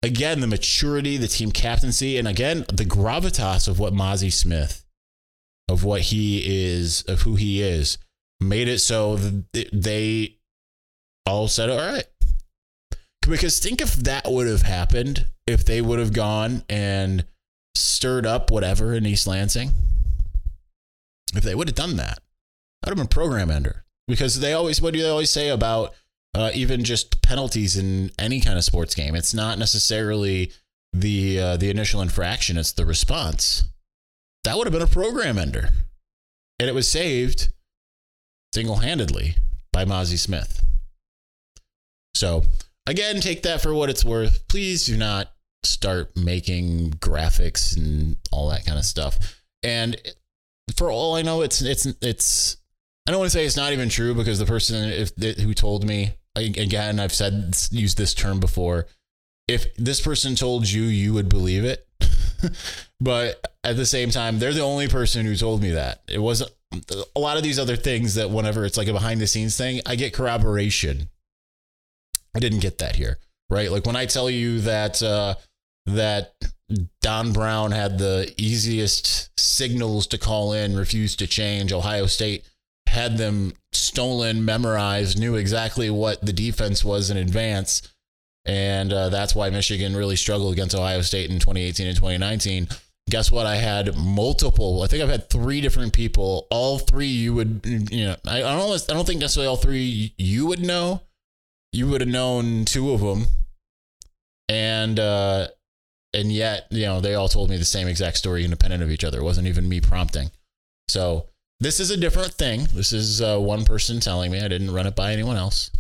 Again, 0.03 0.41
the 0.41 0.47
maturity, 0.47 1.17
the 1.17 1.29
team 1.29 1.51
captaincy, 1.51 2.19
and 2.19 2.29
again 2.29 2.67
the 2.69 2.85
gravitas 2.85 3.67
of 3.67 3.79
what 3.79 3.95
Mazi 3.95 4.31
Smith, 4.31 4.85
of 5.67 5.83
what 5.83 6.03
he 6.03 6.43
is, 6.45 7.03
of 7.03 7.23
who 7.23 7.37
he 7.37 7.63
is, 7.63 7.97
made 8.39 8.69
it 8.69 8.81
so 8.81 9.17
they 9.73 10.37
all 11.25 11.49
said, 11.49 11.71
"All 11.71 11.79
right." 11.79 12.05
Because 13.29 13.59
think 13.59 13.81
if 13.81 13.95
that 13.97 14.31
would 14.31 14.47
have 14.47 14.63
happened, 14.63 15.27
if 15.47 15.65
they 15.65 15.81
would 15.81 15.99
have 15.99 16.13
gone 16.13 16.63
and 16.69 17.25
stirred 17.75 18.27
up 18.27 18.51
whatever 18.51 18.95
in 18.95 19.07
East 19.07 19.27
Lansing, 19.27 19.71
if 21.35 21.43
they 21.43 21.55
would 21.55 21.69
have 21.69 21.75
done 21.75 21.97
that, 21.97 22.21
that 22.83 22.91
would 22.91 22.99
have 22.99 23.09
been 23.09 23.15
program 23.15 23.51
ender. 23.51 23.85
Because 24.07 24.41
they 24.41 24.53
always, 24.53 24.83
what 24.83 24.93
do 24.93 25.01
they 25.01 25.09
always 25.09 25.31
say 25.31 25.49
about 25.49 25.95
uh, 26.35 26.51
even 26.55 26.85
just 26.85 27.23
penalties 27.23 27.77
in 27.77 28.11
any 28.19 28.41
kind 28.41 28.59
of 28.59 28.65
sports 28.65 28.95
game? 28.95 29.15
It's 29.15 29.33
not 29.33 29.59
necessarily 29.59 30.53
the 30.93 31.41
uh, 31.41 31.57
the 31.57 31.71
initial 31.71 32.03
infraction; 32.03 32.59
it's 32.59 32.73
the 32.73 32.85
response. 32.85 33.65
That 34.45 34.59
would 34.59 34.67
have 34.67 34.73
been 34.73 34.83
a 34.83 34.87
program 34.87 35.39
ender, 35.39 35.71
and 36.61 36.69
it 36.69 36.75
was 36.75 36.87
saved 36.87 37.49
single 38.53 38.77
handedly 38.77 39.37
by 39.73 39.87
Mazi 39.87 40.19
Smith. 40.19 40.63
So 42.15 42.45
again, 42.87 43.21
take 43.21 43.43
that 43.43 43.61
for 43.61 43.75
what 43.75 43.91
it's 43.91 44.05
worth. 44.05 44.47
Please 44.49 44.87
do 44.87 44.97
not 44.97 45.33
start 45.63 46.17
making 46.17 46.91
graphics 46.93 47.77
and 47.77 48.17
all 48.31 48.51
that 48.51 48.67
kind 48.67 48.79
of 48.79 48.85
stuff. 48.85 49.41
And 49.63 49.97
for 50.77 50.91
all 50.91 51.15
I 51.15 51.23
know, 51.23 51.43
it's 51.43 51.63
it's 51.63 51.87
it's. 52.01 52.57
I 53.07 53.11
don't 53.11 53.21
want 53.21 53.31
to 53.31 53.37
say 53.37 53.45
it's 53.45 53.57
not 53.57 53.75
even 53.75 53.91
true 53.91 54.15
because 54.15 54.39
the 54.39 54.47
person 54.47 54.89
if 54.89 55.11
who 55.41 55.53
told 55.53 55.87
me 55.87 56.15
again, 56.37 57.01
I've 57.01 57.13
said 57.13 57.57
used 57.71 57.99
this 57.99 58.15
term 58.15 58.41
before. 58.41 58.87
If 59.47 59.75
this 59.77 60.01
person 60.01 60.35
told 60.35 60.69
you, 60.69 60.83
you 60.85 61.13
would 61.13 61.29
believe 61.29 61.65
it. 61.65 61.87
but 63.01 63.55
at 63.63 63.77
the 63.77 63.87
same 63.87 64.11
time, 64.11 64.39
they're 64.39 64.55
the 64.55 64.61
only 64.61 64.89
person 64.89 65.27
who 65.27 65.37
told 65.37 65.63
me 65.63 65.73
that. 65.73 66.03
It 66.09 66.19
wasn't 66.19 66.51
a 67.15 67.21
lot 67.21 67.37
of 67.37 67.43
these 67.43 67.59
other 67.59 67.77
things 67.77 68.15
that 68.15 68.31
whenever 68.31 68.65
it's 68.65 68.77
like 68.77 68.89
a 68.89 68.93
behind 68.93 69.21
the 69.21 69.27
scenes 69.27 69.57
thing, 69.57 69.81
I 69.87 69.97
get 69.97 70.15
corroboration. 70.15 71.09
I 72.35 72.41
didn't 72.41 72.61
get 72.61 72.79
that 72.79 72.97
here, 72.97 73.19
right? 73.51 73.71
Like 73.71 73.87
when 73.87 73.97
I 73.97 74.07
tell 74.07 74.29
you 74.29 74.61
that 74.61 75.03
uh, 75.03 75.35
that 75.87 76.35
Don 77.03 77.33
Brown 77.33 77.73
had 77.73 77.99
the 77.99 78.33
easiest 78.37 79.31
signals 79.39 80.07
to 80.09 80.19
call 80.19 80.53
in, 80.53 80.77
refused 80.77 81.19
to 81.21 81.27
change. 81.27 81.73
Ohio 81.73 82.07
State 82.07 82.45
had 82.87 83.19
them 83.19 83.53
stolen, 83.73 84.45
memorized, 84.45 85.19
knew 85.19 85.35
exactly 85.35 85.91
what 85.91 86.25
the 86.25 86.33
defense 86.33 86.85
was 86.85 87.11
in 87.11 87.17
advance. 87.17 87.83
And 88.47 88.93
uh, 88.93 89.09
that's 89.09 89.35
why 89.35 89.51
Michigan 89.51 89.97
really 89.97 90.17
struggled 90.17 90.53
against 90.53 90.75
Ohio 90.75 91.01
State 91.01 91.31
in 91.31 91.39
2018 91.39 91.87
and 91.87 91.97
2019. 91.97 92.69
Guess 93.11 93.31
what? 93.31 93.47
I 93.47 93.57
had 93.57 93.97
multiple. 93.97 94.83
I 94.83 94.87
think 94.87 95.03
I've 95.03 95.11
had 95.11 95.29
three 95.29 95.61
different 95.61 95.93
people. 95.93 96.47
All 96.51 96.79
three 96.79 97.07
you 97.07 97.35
would, 97.35 97.61
you 97.65 98.07
know, 98.07 98.17
I, 98.27 98.39
I 98.39 98.57
don't. 98.57 98.91
I 98.91 98.95
don't 98.95 99.07
think 99.07 99.21
necessarily 99.21 99.49
all 99.49 99.57
three 99.57 100.15
you 100.17 100.47
would 100.47 100.61
know. 100.61 101.03
You 101.75 101.89
would 101.89 102.01
have 102.03 102.11
known 102.11 102.65
two 102.65 102.93
of 102.93 103.01
them, 103.01 103.27
and 104.49 104.99
uh, 105.01 105.49
and 106.13 106.31
yet 106.31 106.69
you 106.71 106.87
know 106.87 107.01
they 107.01 107.15
all 107.15 107.29
told 107.29 107.51
me 107.51 107.57
the 107.57 107.65
same 107.65 107.89
exact 107.89 108.17
story, 108.17 108.45
independent 108.45 108.83
of 108.83 108.93
each 108.93 109.03
other. 109.03 109.19
It 109.19 109.25
wasn't 109.25 109.49
even 109.49 109.69
me 109.69 109.81
prompting. 109.81 110.31
So 110.89 111.27
this 111.59 111.81
is 111.81 111.91
a 111.91 111.97
different 111.97 112.33
thing. 112.35 112.69
This 112.73 112.93
is 112.93 113.21
uh, 113.21 113.39
one 113.39 113.65
person 113.65 113.99
telling 113.99 114.31
me. 114.31 114.41
I 114.41 114.47
didn't 114.47 114.73
run 114.73 114.87
it 114.87 114.95
by 114.95 115.13
anyone 115.13 115.37
else. 115.37 115.73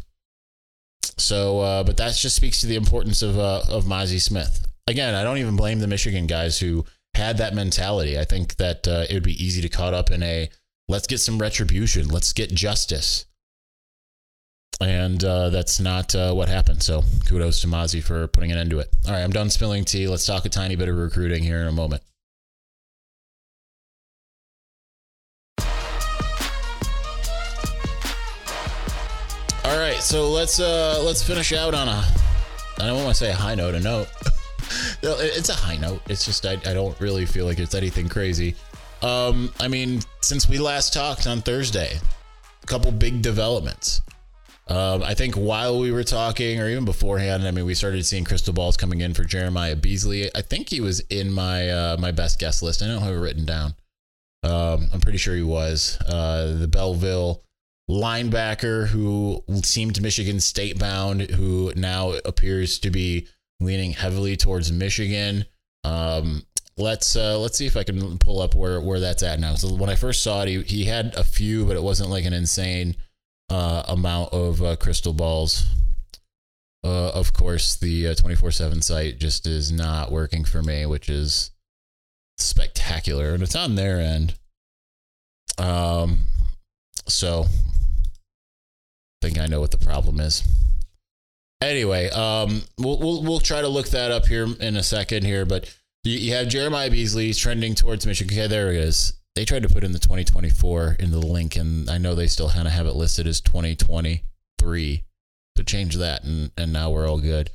So, 1.16 1.60
uh, 1.60 1.84
but 1.84 1.96
that 1.98 2.16
just 2.16 2.34
speaks 2.34 2.60
to 2.62 2.66
the 2.66 2.74
importance 2.74 3.22
of 3.22 3.38
uh, 3.38 3.62
of 3.68 3.84
Mazi 3.84 4.20
Smith. 4.20 4.66
Again, 4.88 5.14
I 5.14 5.22
don't 5.22 5.38
even 5.38 5.54
blame 5.54 5.78
the 5.78 5.86
Michigan 5.86 6.26
guys 6.26 6.58
who 6.58 6.84
had 7.14 7.38
that 7.38 7.54
mentality. 7.54 8.18
I 8.18 8.24
think 8.24 8.56
that 8.56 8.88
uh, 8.88 9.04
it 9.08 9.14
would 9.14 9.22
be 9.22 9.42
easy 9.42 9.62
to 9.62 9.68
caught 9.68 9.94
up 9.94 10.10
in 10.10 10.24
a 10.24 10.50
let's 10.88 11.06
get 11.06 11.20
some 11.20 11.38
retribution, 11.38 12.08
let's 12.08 12.32
get 12.32 12.52
justice, 12.52 13.26
and 14.80 15.22
uh, 15.24 15.50
that's 15.50 15.80
not 15.80 16.14
uh, 16.14 16.32
what 16.32 16.48
happened. 16.48 16.82
So, 16.82 17.02
kudos 17.26 17.60
to 17.60 17.66
Mazi 17.66 18.02
for 18.02 18.26
putting 18.28 18.52
an 18.52 18.58
end 18.58 18.70
to 18.70 18.80
it. 18.80 18.88
All 19.06 19.12
right, 19.12 19.22
I'm 19.22 19.30
done 19.30 19.50
spilling 19.50 19.84
tea. 19.84 20.08
Let's 20.08 20.26
talk 20.26 20.44
a 20.44 20.48
tiny 20.48 20.76
bit 20.76 20.88
of 20.88 20.96
recruiting 20.96 21.42
here 21.42 21.60
in 21.60 21.68
a 21.68 21.72
moment. 21.72 22.02
All 29.64 29.78
right, 29.78 30.00
so 30.00 30.28
let's 30.28 30.60
uh 30.60 31.02
let's 31.04 31.22
finish 31.22 31.52
out 31.52 31.74
on 31.74 31.88
a 31.88 32.04
I 32.78 32.86
don't 32.86 32.96
want 33.02 33.08
to 33.08 33.14
say 33.14 33.30
a 33.30 33.34
high 33.34 33.54
note, 33.54 33.74
a 33.74 33.80
note. 33.80 34.08
it's 35.02 35.48
a 35.48 35.54
high 35.54 35.76
note. 35.76 36.02
It's 36.08 36.24
just 36.24 36.44
I, 36.44 36.52
I 36.66 36.74
don't 36.74 36.98
really 37.00 37.24
feel 37.26 37.46
like 37.46 37.58
it's 37.58 37.74
anything 37.74 38.08
crazy. 38.08 38.54
Um, 39.02 39.52
I 39.60 39.68
mean, 39.68 40.00
since 40.20 40.48
we 40.48 40.58
last 40.58 40.92
talked 40.92 41.26
on 41.26 41.42
Thursday, 41.42 41.98
a 42.62 42.66
couple 42.66 42.90
big 42.90 43.22
developments. 43.22 44.00
Um, 44.66 45.02
I 45.02 45.14
think 45.14 45.34
while 45.34 45.78
we 45.78 45.92
were 45.92 46.04
talking, 46.04 46.58
or 46.58 46.68
even 46.68 46.86
beforehand, 46.86 47.46
I 47.46 47.50
mean, 47.50 47.66
we 47.66 47.74
started 47.74 48.04
seeing 48.06 48.24
crystal 48.24 48.54
balls 48.54 48.76
coming 48.76 49.02
in 49.02 49.12
for 49.12 49.24
Jeremiah 49.24 49.76
Beasley. 49.76 50.34
I 50.34 50.40
think 50.40 50.70
he 50.70 50.80
was 50.80 51.00
in 51.00 51.30
my 51.30 51.68
uh, 51.68 51.96
my 51.98 52.12
best 52.12 52.38
guest 52.38 52.62
list. 52.62 52.82
I 52.82 52.86
don't 52.86 53.02
have 53.02 53.14
it 53.14 53.18
written 53.18 53.44
down. 53.44 53.74
Um, 54.42 54.88
I'm 54.92 55.00
pretty 55.00 55.18
sure 55.18 55.34
he 55.34 55.42
was. 55.42 55.98
Uh, 56.08 56.56
the 56.58 56.68
Belleville 56.68 57.42
linebacker 57.90 58.86
who 58.86 59.42
seemed 59.62 60.00
Michigan 60.00 60.40
State 60.40 60.78
bound, 60.78 61.20
who 61.20 61.72
now 61.76 62.12
appears 62.24 62.78
to 62.80 62.90
be 62.90 63.28
leaning 63.60 63.92
heavily 63.92 64.36
towards 64.36 64.72
Michigan. 64.72 65.44
Um, 65.84 66.44
let's 66.78 67.16
uh, 67.16 67.38
let's 67.38 67.58
see 67.58 67.66
if 67.66 67.76
I 67.76 67.84
can 67.84 68.16
pull 68.18 68.40
up 68.40 68.54
where 68.54 68.80
where 68.80 69.00
that's 69.00 69.22
at 69.22 69.40
now. 69.40 69.54
So 69.56 69.74
when 69.74 69.90
I 69.90 69.94
first 69.94 70.22
saw 70.22 70.42
it, 70.42 70.48
he 70.48 70.62
he 70.62 70.84
had 70.84 71.14
a 71.16 71.24
few, 71.24 71.66
but 71.66 71.76
it 71.76 71.82
wasn't 71.82 72.08
like 72.08 72.24
an 72.24 72.32
insane 72.32 72.96
uh, 73.50 73.84
amount 73.88 74.32
of 74.32 74.62
uh, 74.62 74.76
crystal 74.76 75.12
balls. 75.12 75.66
uh, 76.84 77.10
of 77.10 77.32
course, 77.32 77.76
the 77.76 78.14
twenty 78.14 78.36
four 78.36 78.50
seven 78.50 78.82
site 78.82 79.18
just 79.18 79.46
is 79.46 79.72
not 79.72 80.12
working 80.12 80.44
for 80.44 80.62
me, 80.62 80.84
which 80.84 81.08
is 81.08 81.50
spectacular, 82.36 83.32
and 83.32 83.42
it's 83.42 83.56
on 83.56 83.74
their 83.74 83.98
end. 83.98 84.34
Um, 85.56 86.18
so 87.06 87.44
I 87.46 89.26
think 89.26 89.38
I 89.38 89.46
know 89.46 89.60
what 89.60 89.70
the 89.70 89.78
problem 89.78 90.20
is. 90.20 90.42
Anyway, 91.62 92.10
um, 92.10 92.62
we'll 92.78 92.98
we'll 92.98 93.22
we'll 93.22 93.40
try 93.40 93.62
to 93.62 93.68
look 93.68 93.88
that 93.88 94.10
up 94.10 94.26
here 94.26 94.46
in 94.60 94.76
a 94.76 94.82
second 94.82 95.24
here, 95.24 95.46
but 95.46 95.74
you, 96.02 96.18
you 96.18 96.34
have 96.34 96.48
Jeremiah 96.48 96.90
Beasley 96.90 97.32
trending 97.32 97.74
towards 97.74 98.06
Michigan. 98.06 98.36
Okay, 98.36 98.46
there 98.46 98.70
is. 98.72 99.14
They 99.34 99.44
tried 99.44 99.64
to 99.64 99.68
put 99.68 99.82
in 99.82 99.92
the 99.92 99.98
2024 99.98 100.96
in 101.00 101.10
the 101.10 101.18
link, 101.18 101.56
and 101.56 101.90
I 101.90 101.98
know 101.98 102.14
they 102.14 102.28
still 102.28 102.50
kind 102.50 102.68
of 102.68 102.72
have 102.72 102.86
it 102.86 102.94
listed 102.94 103.26
as 103.26 103.40
2023. 103.40 105.04
So 105.56 105.62
change 105.62 105.96
that, 105.96 106.24
and 106.24 106.50
and 106.56 106.72
now 106.72 106.90
we're 106.90 107.08
all 107.08 107.20
good. 107.20 107.50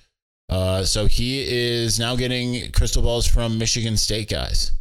Uh, 0.49 0.83
so 0.83 1.05
he 1.05 1.41
is 1.41 1.99
now 1.99 2.15
getting 2.15 2.71
crystal 2.71 3.03
balls 3.03 3.27
from 3.27 3.57
Michigan 3.57 3.97
State 3.97 4.29
guys. 4.29 4.71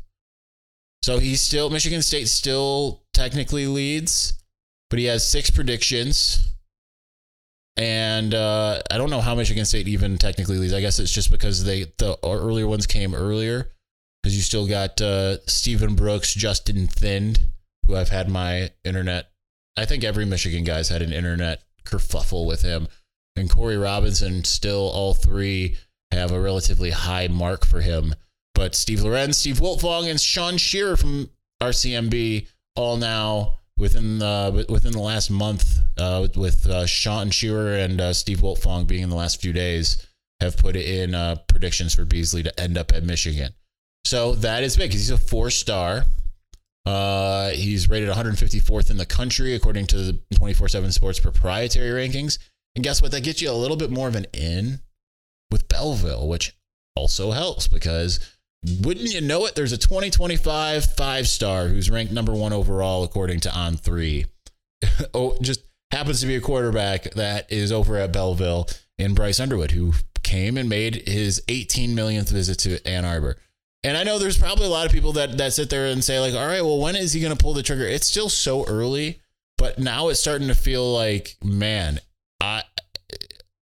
So 1.02 1.18
he's 1.18 1.40
still 1.40 1.70
Michigan 1.70 2.02
State 2.02 2.28
still 2.28 3.02
technically 3.12 3.66
leads, 3.66 4.34
but 4.90 4.98
he 4.98 5.04
has 5.06 5.28
six 5.28 5.50
predictions. 5.50 6.52
And 7.76 8.34
uh, 8.34 8.80
I 8.90 8.98
don't 8.98 9.10
know 9.10 9.20
how 9.20 9.36
Michigan 9.36 9.64
State 9.64 9.86
even 9.86 10.18
technically 10.18 10.58
leads. 10.58 10.74
I 10.74 10.80
guess 10.80 10.98
it's 10.98 11.12
just 11.12 11.30
because 11.30 11.62
they 11.64 11.84
the 11.98 12.18
earlier 12.24 12.66
ones 12.66 12.86
came 12.88 13.14
earlier. 13.14 13.70
Because 14.28 14.36
you 14.36 14.42
still 14.42 14.66
got 14.66 15.00
uh, 15.00 15.38
Stephen 15.46 15.94
Brooks, 15.94 16.34
Justin 16.34 16.86
Thind, 16.86 17.40
who 17.86 17.96
I've 17.96 18.10
had 18.10 18.28
my 18.28 18.72
internet. 18.84 19.30
I 19.74 19.86
think 19.86 20.04
every 20.04 20.26
Michigan 20.26 20.64
guy's 20.64 20.90
had 20.90 21.00
an 21.00 21.14
internet 21.14 21.62
kerfuffle 21.86 22.46
with 22.46 22.60
him, 22.60 22.88
and 23.36 23.48
Corey 23.48 23.78
Robinson. 23.78 24.44
Still, 24.44 24.90
all 24.90 25.14
three 25.14 25.78
have 26.10 26.30
a 26.30 26.38
relatively 26.38 26.90
high 26.90 27.28
mark 27.28 27.64
for 27.64 27.80
him. 27.80 28.14
But 28.54 28.74
Steve 28.74 29.00
Lorenz, 29.00 29.38
Steve 29.38 29.60
Wiltfong, 29.60 30.10
and 30.10 30.20
Sean 30.20 30.58
Shearer 30.58 30.98
from 30.98 31.30
RCMB 31.62 32.48
all 32.76 32.98
now 32.98 33.60
within 33.78 34.18
the 34.18 34.66
within 34.68 34.92
the 34.92 35.00
last 35.00 35.30
month, 35.30 35.80
uh, 35.96 36.28
with 36.36 36.66
uh, 36.66 36.84
Sean 36.84 37.30
Shearer 37.30 37.76
and 37.76 37.98
uh, 37.98 38.12
Steve 38.12 38.40
Wiltfong 38.40 38.86
being 38.86 39.04
in 39.04 39.08
the 39.08 39.16
last 39.16 39.40
few 39.40 39.54
days, 39.54 40.06
have 40.38 40.58
put 40.58 40.76
in 40.76 41.14
uh, 41.14 41.36
predictions 41.48 41.94
for 41.94 42.04
Beasley 42.04 42.42
to 42.42 42.60
end 42.60 42.76
up 42.76 42.92
at 42.92 43.02
Michigan. 43.02 43.54
So 44.04 44.34
that 44.36 44.62
is 44.62 44.76
big. 44.76 44.90
Because 44.90 45.00
he's 45.00 45.10
a 45.10 45.18
four 45.18 45.50
star. 45.50 46.04
Uh, 46.86 47.50
he's 47.50 47.88
rated 47.88 48.08
154th 48.08 48.90
in 48.90 48.96
the 48.96 49.04
country 49.04 49.54
according 49.54 49.86
to 49.88 49.96
the 49.98 50.12
24/7 50.34 50.92
Sports 50.92 51.20
proprietary 51.20 51.90
rankings. 51.90 52.38
And 52.74 52.82
guess 52.82 53.02
what? 53.02 53.10
That 53.10 53.22
gets 53.22 53.42
you 53.42 53.50
a 53.50 53.52
little 53.52 53.76
bit 53.76 53.90
more 53.90 54.08
of 54.08 54.14
an 54.14 54.26
in 54.32 54.80
with 55.50 55.68
Belleville, 55.68 56.26
which 56.26 56.56
also 56.96 57.32
helps 57.32 57.68
because 57.68 58.20
wouldn't 58.82 59.12
you 59.12 59.20
know 59.20 59.46
it? 59.46 59.54
There's 59.54 59.72
a 59.72 59.78
2025 59.78 60.84
five 60.96 61.28
star 61.28 61.68
who's 61.68 61.90
ranked 61.90 62.12
number 62.12 62.32
one 62.32 62.52
overall 62.52 63.04
according 63.04 63.40
to 63.40 63.54
On 63.54 63.76
Three. 63.76 64.26
oh, 65.14 65.36
just 65.40 65.62
happens 65.90 66.20
to 66.20 66.26
be 66.26 66.36
a 66.36 66.40
quarterback 66.40 67.10
that 67.14 67.50
is 67.52 67.72
over 67.72 67.96
at 67.96 68.12
Belleville 68.12 68.68
in 68.98 69.14
Bryce 69.14 69.40
Underwood, 69.40 69.72
who 69.72 69.92
came 70.22 70.56
and 70.56 70.68
made 70.68 71.08
his 71.08 71.42
18 71.48 71.94
millionth 71.94 72.30
visit 72.30 72.58
to 72.60 72.86
Ann 72.86 73.04
Arbor. 73.04 73.36
And 73.84 73.96
I 73.96 74.02
know 74.02 74.18
there's 74.18 74.38
probably 74.38 74.66
a 74.66 74.70
lot 74.70 74.86
of 74.86 74.92
people 74.92 75.12
that 75.12 75.38
that 75.38 75.52
sit 75.52 75.70
there 75.70 75.86
and 75.86 76.02
say 76.02 76.18
like, 76.18 76.34
all 76.34 76.46
right, 76.46 76.62
well, 76.62 76.80
when 76.80 76.96
is 76.96 77.12
he 77.12 77.20
going 77.20 77.36
to 77.36 77.42
pull 77.42 77.54
the 77.54 77.62
trigger? 77.62 77.84
It's 77.84 78.06
still 78.06 78.28
so 78.28 78.66
early, 78.66 79.20
but 79.56 79.78
now 79.78 80.08
it's 80.08 80.20
starting 80.20 80.48
to 80.48 80.54
feel 80.54 80.92
like, 80.92 81.36
man, 81.42 82.00
I 82.40 82.62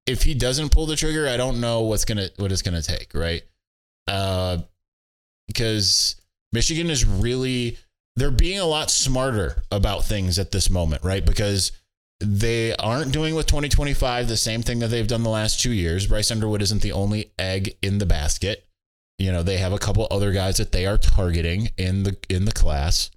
if 0.07 0.23
he 0.23 0.35
doesn't 0.35 0.71
pull 0.71 0.87
the 0.87 0.97
trigger, 0.97 1.29
I 1.29 1.37
don't 1.37 1.61
know 1.61 1.83
what's 1.83 2.05
gonna 2.05 2.29
what 2.37 2.53
it's 2.53 2.63
gonna 2.63 2.83
take, 2.83 3.13
right? 3.15 3.43
Uh, 4.07 4.59
because 5.49 6.17
Michigan 6.53 6.91
is 6.91 7.05
really 7.05 7.77
they're 8.15 8.31
being 8.31 8.59
a 8.59 8.65
lot 8.65 8.91
smarter 8.91 9.63
about 9.71 10.05
things 10.05 10.39
at 10.39 10.51
this 10.51 10.71
moment, 10.71 11.05
right? 11.05 11.25
Because 11.25 11.73
they 12.21 12.75
aren't 12.77 13.13
doing 13.13 13.35
with 13.35 13.47
2025 13.47 14.27
the 14.27 14.37
same 14.37 14.63
thing 14.63 14.79
that 14.79 14.89
they've 14.89 15.07
done 15.07 15.23
the 15.23 15.29
last 15.29 15.61
two 15.61 15.73
years. 15.73 16.07
Bryce 16.07 16.31
Underwood 16.31 16.63
isn't 16.63 16.81
the 16.81 16.93
only 16.93 17.33
egg 17.39 17.77
in 17.83 17.99
the 17.99 18.07
basket. 18.07 18.66
You 19.19 19.33
know, 19.33 19.43
they 19.43 19.57
have 19.57 19.73
a 19.73 19.79
couple 19.79 20.07
other 20.11 20.33
guys 20.33 20.59
that 20.59 20.73
they 20.73 20.87
are 20.87 20.99
targeting 20.99 21.71
in 21.79 22.03
the 22.03 22.17
in 22.29 22.45
the 22.45 22.53
class. 22.53 23.11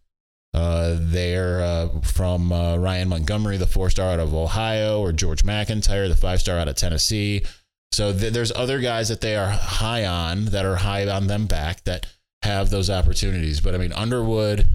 Uh, 0.54 0.98
they're 1.00 1.62
uh, 1.62 2.02
from 2.02 2.52
uh, 2.52 2.78
Ryan 2.78 3.10
Montgomery, 3.10 3.58
the 3.58 3.68
four 3.68 3.90
star 3.90 4.14
out 4.14 4.20
of 4.20 4.34
Ohio, 4.34 5.02
or 5.02 5.12
George 5.12 5.44
MacIntyre, 5.44 6.08
the 6.08 6.16
five 6.16 6.40
star 6.40 6.58
out 6.58 6.68
of 6.68 6.76
Tennessee. 6.76 7.44
So 7.92 8.14
th- 8.18 8.34
there's 8.34 8.52
other 8.52 8.80
guys 8.80 9.10
that 9.10 9.22
they 9.22 9.36
are 9.36 9.50
high 9.50 10.06
on 10.06 10.46
that 10.46 10.66
are 10.66 10.78
high 10.78 11.08
on 11.08 11.28
them 11.28 11.46
back 11.46 11.84
that 11.84 12.08
have 12.42 12.70
those 12.70 12.90
opportunities. 12.90 13.60
But 13.60 13.76
I 13.76 13.78
mean, 13.78 13.94
Underwood, 13.94 14.68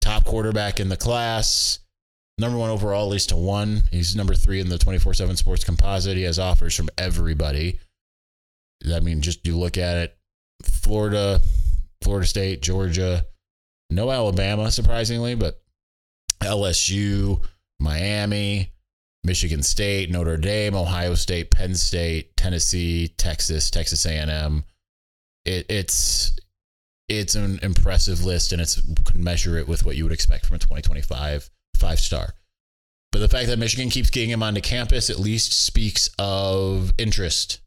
top 0.00 0.24
quarterback 0.24 0.80
in 0.80 0.88
the 0.88 0.96
class, 0.96 1.78
number 2.38 2.58
one 2.58 2.70
overall, 2.70 3.06
at 3.06 3.12
least 3.12 3.28
to 3.30 3.36
one. 3.36 3.84
He's 3.90 4.16
number 4.16 4.34
three 4.34 4.60
in 4.60 4.68
the 4.68 4.78
24 4.78 5.14
7 5.14 5.36
sports 5.36 5.64
composite. 5.64 6.16
He 6.16 6.24
has 6.24 6.38
offers 6.38 6.74
from 6.74 6.88
everybody. 6.98 7.78
I 8.92 9.00
mean, 9.00 9.20
just 9.20 9.46
you 9.46 9.56
look 9.58 9.78
at 9.78 9.96
it 9.96 10.16
Florida, 10.64 11.40
Florida 12.02 12.26
State, 12.26 12.62
Georgia, 12.62 13.26
no 13.90 14.10
Alabama, 14.10 14.70
surprisingly, 14.70 15.34
but 15.34 15.60
LSU, 16.42 17.42
Miami, 17.78 18.72
Michigan 19.24 19.62
State, 19.62 20.10
Notre 20.10 20.36
Dame, 20.36 20.74
Ohio 20.74 21.14
State, 21.14 21.50
Penn 21.50 21.74
State, 21.74 22.36
Tennessee, 22.36 23.08
Texas, 23.18 23.70
Texas 23.70 24.06
A&M. 24.06 24.64
It, 25.44 25.66
it's 25.68 26.32
it's 27.08 27.34
an 27.34 27.58
impressive 27.62 28.24
list 28.24 28.52
and 28.52 28.62
it's 28.62 28.80
can 29.04 29.24
measure 29.24 29.58
it 29.58 29.66
with 29.66 29.84
what 29.84 29.96
you 29.96 30.04
would 30.04 30.12
expect 30.12 30.46
from 30.46 30.56
a 30.56 30.58
2025 30.60 31.50
five 31.76 31.98
star. 31.98 32.34
But 33.10 33.18
the 33.18 33.28
fact 33.28 33.48
that 33.48 33.58
Michigan 33.58 33.90
keeps 33.90 34.10
getting 34.10 34.30
him 34.30 34.42
onto 34.42 34.60
campus 34.60 35.10
at 35.10 35.18
least 35.18 35.52
speaks 35.52 36.10
of 36.18 36.92
interest 36.98 37.60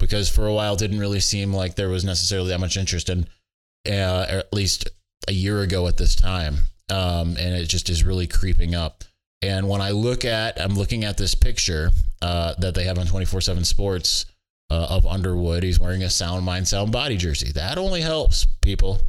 because 0.00 0.28
for 0.28 0.46
a 0.46 0.52
while 0.52 0.74
it 0.74 0.78
didn't 0.78 0.98
really 0.98 1.20
seem 1.20 1.52
like 1.54 1.76
there 1.76 1.88
was 1.88 2.04
necessarily 2.04 2.48
that 2.48 2.60
much 2.60 2.76
interest 2.76 3.08
in 3.08 3.26
uh, 3.88 4.26
at 4.28 4.52
least 4.52 4.88
a 5.28 5.32
year 5.32 5.60
ago 5.60 5.86
at 5.86 5.96
this 5.96 6.16
time. 6.16 6.56
Um, 6.90 7.36
and 7.38 7.54
it 7.54 7.68
just 7.68 7.88
is 7.88 8.02
really 8.02 8.26
creeping 8.26 8.74
up. 8.74 9.04
And 9.42 9.68
when 9.68 9.80
I 9.80 9.90
look 9.90 10.24
at, 10.24 10.60
I'm 10.60 10.74
looking 10.74 11.04
at 11.04 11.16
this 11.16 11.34
picture 11.34 11.90
uh, 12.20 12.54
that 12.58 12.74
they 12.74 12.84
have 12.84 12.98
on 12.98 13.06
24 13.06 13.40
7 13.40 13.64
Sports 13.64 14.26
uh, 14.70 14.86
of 14.90 15.06
Underwood. 15.06 15.62
He's 15.62 15.80
wearing 15.80 16.02
a 16.02 16.10
Sound 16.10 16.44
Mind, 16.44 16.68
Sound 16.68 16.92
Body 16.92 17.16
jersey. 17.16 17.52
That 17.52 17.78
only 17.78 18.00
helps 18.00 18.46
people. 18.60 19.00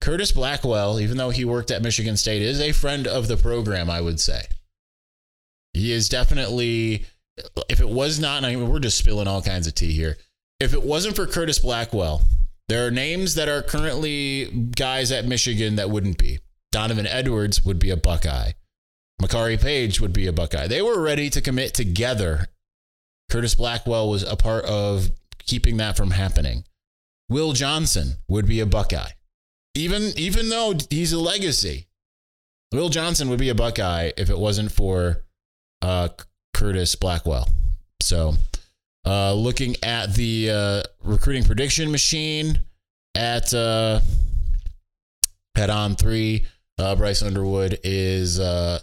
Curtis 0.00 0.32
Blackwell, 0.32 0.98
even 0.98 1.16
though 1.16 1.30
he 1.30 1.44
worked 1.44 1.70
at 1.70 1.82
Michigan 1.82 2.16
State, 2.16 2.42
is 2.42 2.60
a 2.60 2.72
friend 2.72 3.06
of 3.06 3.28
the 3.28 3.36
program, 3.36 3.88
I 3.88 4.00
would 4.00 4.18
say. 4.18 4.42
He 5.74 5.92
is 5.92 6.08
definitely, 6.08 7.06
if 7.68 7.80
it 7.80 7.88
was 7.88 8.18
not, 8.18 8.44
I 8.44 8.54
mean, 8.54 8.68
we're 8.68 8.78
just 8.78 8.98
spilling 8.98 9.28
all 9.28 9.42
kinds 9.42 9.66
of 9.66 9.74
tea 9.74 9.92
here. 9.92 10.16
If 10.60 10.74
it 10.74 10.82
wasn't 10.82 11.16
for 11.16 11.26
Curtis 11.26 11.58
Blackwell, 11.58 12.22
there 12.68 12.86
are 12.86 12.90
names 12.90 13.34
that 13.34 13.48
are 13.48 13.62
currently 13.62 14.46
guys 14.76 15.10
at 15.10 15.26
Michigan 15.26 15.76
that 15.76 15.90
wouldn't 15.90 16.18
be. 16.18 16.38
Donovan 16.70 17.06
Edwards 17.06 17.64
would 17.64 17.78
be 17.78 17.90
a 17.90 17.96
Buckeye. 17.96 18.52
Makari 19.20 19.60
Paige 19.60 20.00
would 20.00 20.12
be 20.12 20.26
a 20.26 20.32
Buckeye. 20.32 20.66
They 20.66 20.82
were 20.82 21.00
ready 21.00 21.30
to 21.30 21.40
commit 21.40 21.74
together 21.74 22.48
Curtis 23.32 23.54
Blackwell 23.54 24.10
was 24.10 24.22
a 24.24 24.36
part 24.36 24.66
of 24.66 25.10
keeping 25.38 25.78
that 25.78 25.96
from 25.96 26.10
happening. 26.10 26.64
Will 27.30 27.54
Johnson 27.54 28.16
would 28.28 28.46
be 28.46 28.60
a 28.60 28.66
Buckeye. 28.66 29.12
Even 29.74 30.12
even 30.16 30.50
though 30.50 30.74
he's 30.90 31.14
a 31.14 31.18
legacy, 31.18 31.86
Will 32.72 32.90
Johnson 32.90 33.30
would 33.30 33.38
be 33.38 33.48
a 33.48 33.54
Buckeye 33.54 34.12
if 34.18 34.28
it 34.28 34.38
wasn't 34.38 34.70
for 34.70 35.24
uh, 35.80 36.08
Curtis 36.62 36.94
Blackwell. 36.94 37.48
So, 38.00 38.34
uh, 39.04 39.34
looking 39.34 39.74
at 39.82 40.14
the 40.14 40.48
uh, 40.48 40.82
recruiting 41.02 41.42
prediction 41.42 41.90
machine 41.90 42.60
at 43.16 43.52
uh, 43.52 43.98
at 45.56 45.70
on 45.70 45.96
three, 45.96 46.46
uh, 46.78 46.94
Bryce 46.94 47.20
Underwood 47.20 47.80
is 47.82 48.38
uh, 48.38 48.78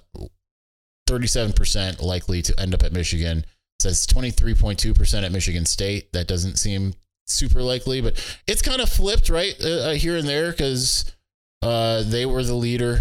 37% 1.09 2.01
likely 2.01 2.41
to 2.41 2.59
end 2.59 2.73
up 2.73 2.83
at 2.83 2.91
Michigan 2.91 3.45
says 3.79 4.05
23.2% 4.07 5.23
at 5.23 5.31
Michigan 5.31 5.65
State. 5.65 6.11
That 6.11 6.27
doesn't 6.27 6.59
seem 6.59 6.93
super 7.27 7.61
likely, 7.61 8.01
but 8.01 8.37
it's 8.45 8.61
kind 8.61 8.81
of 8.81 8.89
flipped 8.89 9.29
right 9.29 9.55
uh, 9.63 9.91
here 9.91 10.17
and 10.17 10.27
there 10.27 10.51
because 10.51 11.15
they 11.61 12.25
were 12.25 12.43
the 12.43 12.55
leader 12.55 12.99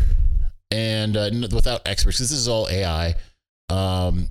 and 0.71 1.17
without 1.53 1.83
experts, 1.85 2.19
this 2.19 2.31
is 2.31 2.47
all 2.47 2.69
AI. 2.69 3.17
Um, 3.71 4.31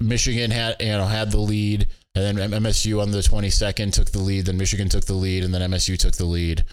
Michigan 0.00 0.50
had 0.50 0.76
you 0.80 0.88
know 0.88 1.06
had 1.06 1.30
the 1.30 1.40
lead, 1.40 1.86
and 2.14 2.38
then 2.38 2.50
MSU 2.50 3.00
on 3.00 3.10
the 3.10 3.18
22nd 3.18 3.92
took 3.92 4.10
the 4.10 4.18
lead. 4.18 4.46
Then 4.46 4.56
Michigan 4.56 4.88
took 4.88 5.04
the 5.04 5.14
lead, 5.14 5.44
and 5.44 5.54
then 5.54 5.70
MSU 5.70 5.98
took 5.98 6.16
the 6.16 6.24
lead, 6.24 6.64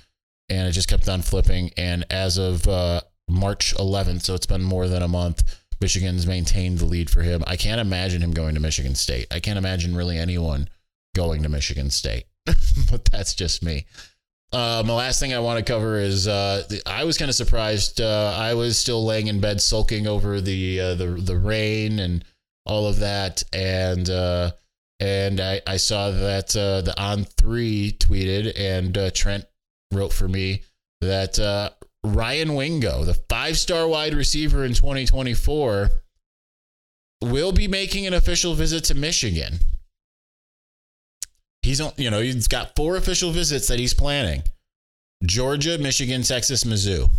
and 0.50 0.68
it 0.68 0.72
just 0.72 0.88
kept 0.88 1.08
on 1.08 1.22
flipping. 1.22 1.72
And 1.78 2.06
as 2.10 2.38
of 2.38 2.68
uh, 2.68 3.02
March 3.30 3.74
11th, 3.76 4.24
so 4.24 4.36
it's 4.36 4.46
been 4.46 4.64
more 4.64 4.88
than 4.88 5.02
a 5.02 5.08
month, 5.08 5.62
Michigan's 5.80 6.28
maintained 6.28 6.80
the 6.80 6.86
lead 6.86 7.10
for 7.10 7.22
him. 7.22 7.44
I 7.48 7.58
can't 7.58 7.82
imagine 7.82 8.22
him 8.22 8.32
going 8.32 8.56
to 8.56 8.62
Michigan 8.62 8.96
State. 8.96 9.28
I 9.32 9.40
can't 9.40 9.58
imagine 9.58 9.96
really 9.96 10.18
anyone 10.18 10.70
going 11.16 11.44
to 11.44 11.50
Michigan 11.50 11.90
State, 11.90 12.26
but 12.92 13.06
that's 13.06 13.34
just 13.34 13.64
me. 13.64 13.86
Um, 14.54 14.88
the 14.88 14.94
last 14.94 15.20
thing 15.20 15.34
I 15.34 15.40
want 15.40 15.66
to 15.66 15.72
cover 15.72 15.98
is 15.98 16.28
uh, 16.28 16.64
the, 16.70 16.82
I 16.86 17.06
was 17.06 17.18
kind 17.18 17.30
of 17.30 17.36
surprised. 17.36 18.02
Uh, 18.02 18.36
I 18.38 18.54
was 18.54 18.78
still 18.78 19.06
laying 19.06 19.28
in 19.28 19.40
bed 19.40 19.62
sulking 19.62 20.08
over 20.08 20.42
the 20.42 20.80
uh, 20.80 20.96
the 20.96 21.08
the 21.08 21.38
rain 21.38 22.00
and 22.00 22.26
all 22.72 22.88
of 22.88 23.00
that, 23.00 23.44
and 23.52 24.10
uh, 24.10 24.52
and 25.02 25.42
I, 25.42 25.62
I 25.68 25.78
saw 25.78 26.12
that 26.12 26.56
uh, 26.56 26.82
the 26.82 27.00
on 27.00 27.26
three 27.26 27.98
tweeted 28.00 28.54
and 28.58 28.98
uh, 28.98 29.12
Trent 29.12 29.46
wrote 29.92 30.14
for 30.14 30.28
me 30.28 30.64
that 31.02 31.38
Ryan 32.04 32.56
Wingo, 32.56 33.04
the 33.04 33.14
five 33.30 33.58
star 33.58 33.88
wide 33.88 34.14
receiver 34.14 34.64
in 34.64 34.74
2024, 34.74 35.90
will 37.22 37.52
be 37.52 37.68
making 37.68 38.08
an 38.08 38.14
official 38.14 38.56
visit 38.56 38.86
to 38.86 38.96
Michigan. 38.96 39.60
He's 41.62 41.80
on, 41.80 41.92
you 41.98 42.10
know, 42.10 42.22
he's 42.22 42.48
got 42.48 42.76
four 42.76 42.96
official 42.96 43.32
visits 43.32 43.68
that 43.68 43.80
he's 43.80 43.94
planning 43.94 44.44
Georgia, 45.24 45.78
Michigan, 45.78 46.24
Texas, 46.24 46.64
Mizzou. 46.64 47.10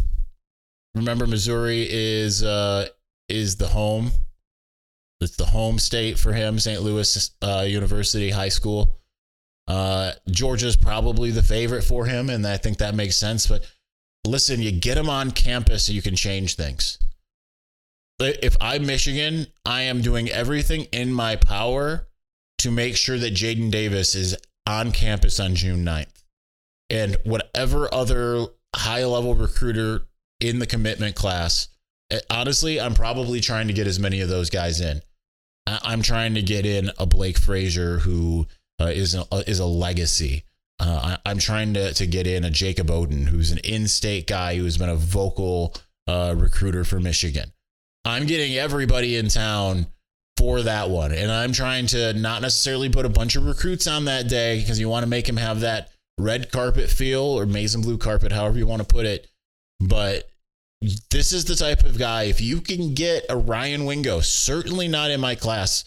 Remember, 0.95 1.27
Missouri 1.27 1.87
is 1.89 2.43
uh, 2.43 2.89
is 3.29 3.57
the 3.57 3.69
home. 3.69 4.11
It's 5.23 5.37
the 5.37 5.47
home 5.47 5.79
state 5.79 6.19
for 6.19 6.33
him, 6.33 6.59
St. 6.59 6.83
Louis 6.83 7.31
uh, 7.43 7.65
University 7.67 8.31
High 8.31 8.49
School. 8.49 8.99
Uh, 9.69 10.13
Georgia's 10.29 10.77
probably 10.77 11.31
the 11.31 11.43
favorite 11.43 11.83
for 11.83 12.05
him, 12.07 12.29
and 12.29 12.47
I 12.47 12.57
think 12.57 12.79
that 12.79 12.95
makes 12.95 13.17
sense. 13.17 13.47
But 13.47 13.65
listen, 14.27 14.61
you 14.61 14.73
get 14.73 14.99
him 14.99 15.09
on 15.09 15.31
campus 15.31 15.89
you 15.89 16.03
can 16.03 16.17
change 16.17 16.57
things. 16.57 16.99
If 18.19 18.57
I'm 18.61 18.87
Michigan, 18.87 19.47
I 19.65 19.83
am 19.83 20.01
doing 20.01 20.29
everything 20.29 20.85
in 20.93 21.13
my 21.13 21.37
power 21.37 22.07
to 22.59 22.71
make 22.71 22.97
sure 22.97 23.19
that 23.19 23.35
Jadyn 23.35 23.71
Davis 23.71 24.15
is 24.15 24.37
on 24.67 24.93
campus 24.93 25.41
on 25.41 25.57
June 25.57 25.85
9th. 25.85 26.23
And 26.89 27.17
whatever 27.25 27.93
other 27.93 28.47
high 28.77 29.05
level 29.05 29.35
recruiter 29.35 30.03
in 30.41 30.61
the 30.61 30.67
commitment 30.67 31.17
class, 31.17 31.69
eh, 32.11 32.21
honestly, 32.31 32.81
I'm 32.81 32.95
probably 32.95 33.41
trying 33.41 33.67
to 33.67 33.73
get 33.73 33.89
as 33.89 33.99
many 33.99 34.21
of 34.21 34.29
those 34.29 34.51
guys 34.51 34.81
in. 34.81 35.03
I'm 35.67 36.03
trying 36.03 36.35
to 36.35 36.43
get 36.43 36.67
in 36.67 36.91
a 36.99 37.07
Blake 37.07 37.39
Frazier 37.39 37.99
who 37.99 38.47
uh, 38.81 38.87
is 38.87 39.15
a, 39.15 39.25
is 39.47 39.59
a 39.59 39.67
legacy. 39.67 40.45
Uh, 40.81 41.19
I, 41.25 41.31
am 41.31 41.39
trying 41.39 41.75
to, 41.75 41.95
to 41.95 42.07
get 42.07 42.27
in 42.27 42.45
a 42.45 42.51
Jacob 42.51 42.89
Oden, 42.89 43.29
who's 43.29 43.53
an 43.53 43.59
in 43.59 43.87
state 43.87 44.27
guy 44.27 44.57
who's 44.57 44.79
been 44.79 44.89
a 44.89 44.97
vocal 44.97 45.75
uh, 46.09 46.35
recruiter 46.37 46.85
for 46.85 46.99
Michigan. 46.99 47.53
I'm 48.05 48.27
getting 48.27 48.57
everybody 48.57 49.17
in 49.17 49.29
town 49.29 49.87
for 50.37 50.63
that 50.63 50.91
one. 50.91 51.13
And 51.13 51.31
I'm 51.31 51.53
trying 51.53 51.87
to 51.89 52.13
not 52.15 52.43
necessarily 52.43 52.89
put 52.89 53.07
a 53.07 53.11
bunch 53.11 53.37
of 53.37 53.47
recruits 53.47 53.87
on 53.87 54.07
that 54.07 54.29
day 54.29 54.61
because 54.61 54.81
you 54.81 54.89
want 54.89 55.05
to 55.05 55.09
make 55.09 55.29
him 55.29 55.37
have 55.37 55.61
that 55.61 55.91
red 56.19 56.51
carpet 56.51 56.91
feel 56.91 57.23
or 57.23 57.47
maize 57.47 57.75
and 57.75 57.85
blue 57.85 57.99
carpet, 57.99 58.33
however 58.33 58.59
you 58.59 58.67
want 58.67 58.83
to 58.83 58.89
put 58.89 59.07
it. 59.07 59.29
But 59.79 60.29
this 61.11 61.33
is 61.33 61.45
the 61.45 61.55
type 61.55 61.85
of 61.85 61.99
guy, 61.99 62.25
if 62.25 62.41
you 62.41 62.61
can 62.61 62.95
get 62.95 63.25
a 63.29 63.37
Ryan 63.37 63.85
Wingo, 63.85 64.21
certainly 64.21 64.89
not 64.89 65.11
in 65.11 65.21
my 65.21 65.35
class, 65.35 65.85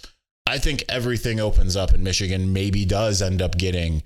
I 0.47 0.57
think 0.57 0.83
everything 0.87 1.39
opens 1.39 1.75
up 1.75 1.93
in 1.93 2.03
Michigan, 2.03 2.53
maybe 2.53 2.85
does 2.85 3.21
end 3.21 3.41
up 3.41 3.57
getting 3.57 4.03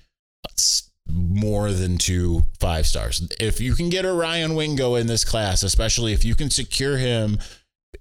more 1.12 1.72
than 1.72 1.98
two 1.98 2.44
five 2.60 2.86
stars. 2.86 3.28
If 3.40 3.60
you 3.60 3.74
can 3.74 3.90
get 3.90 4.06
a 4.06 4.14
Ryan 4.14 4.56
Wingo 4.56 4.96
in 4.96 5.08
this 5.08 5.26
class, 5.26 5.64
especially 5.64 6.14
if 6.14 6.24
you 6.24 6.36
can 6.36 6.50
secure 6.50 6.98
him 6.98 7.40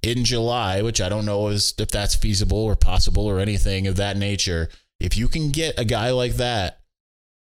in 0.03 0.25
July, 0.25 0.83
which 0.83 1.01
I 1.01 1.09
don't 1.09 1.25
know 1.25 1.49
is 1.49 1.75
if 1.79 1.89
that's 1.89 2.15
feasible 2.15 2.59
or 2.59 2.77
possible 2.77 3.27
or 3.27 3.41
anything 3.41 3.87
of 3.87 3.97
that 3.97 4.17
nature, 4.17 4.69
if 5.01 5.17
you 5.17 5.29
can 5.29 5.51
get 5.51 5.79
a 5.79 5.85
guy 5.85 6.11
like 6.11 6.35
that, 6.35 6.81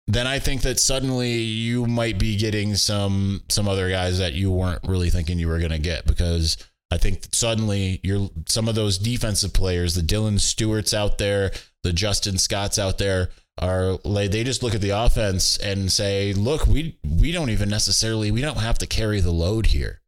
then 0.08 0.26
I 0.26 0.40
think 0.40 0.62
that 0.62 0.80
suddenly 0.80 1.34
you 1.34 1.86
might 1.86 2.18
be 2.18 2.38
getting 2.38 2.76
some 2.76 3.44
some 3.50 3.68
other 3.68 3.90
guys 3.90 4.20
that 4.20 4.34
you 4.34 4.52
weren't 4.52 4.88
really 4.88 5.10
thinking 5.10 5.38
you 5.38 5.48
were 5.48 5.60
going 5.60 5.72
to 5.72 5.80
get 5.80 6.06
because 6.06 6.58
I 6.90 6.98
think 6.98 7.28
suddenly 7.34 8.00
you're 8.04 8.30
some 8.48 8.70
of 8.70 8.76
those 8.76 8.98
defensive 8.98 9.54
players, 9.54 9.96
the 9.96 10.02
Dylan 10.02 10.40
Stewarts 10.40 10.94
out 10.94 11.18
there, 11.18 11.52
the 11.84 11.92
Justin 11.92 12.38
Scotts 12.38 12.80
out 12.80 12.98
there, 12.98 13.30
are 13.60 13.98
they 13.98 14.44
just 14.44 14.64
look 14.64 14.76
at 14.76 14.82
the 14.82 14.92
offense 14.92 15.58
and 15.58 15.92
say, 15.92 16.32
"Look, 16.34 16.68
we 16.68 16.98
we 17.04 17.32
don't 17.32 17.50
even 17.50 17.70
necessarily 17.70 18.32
we 18.32 18.42
don't 18.42 18.60
have 18.60 18.78
to 18.80 18.88
carry 18.88 19.20
the 19.20 19.32
load 19.32 19.68
here." 19.68 20.02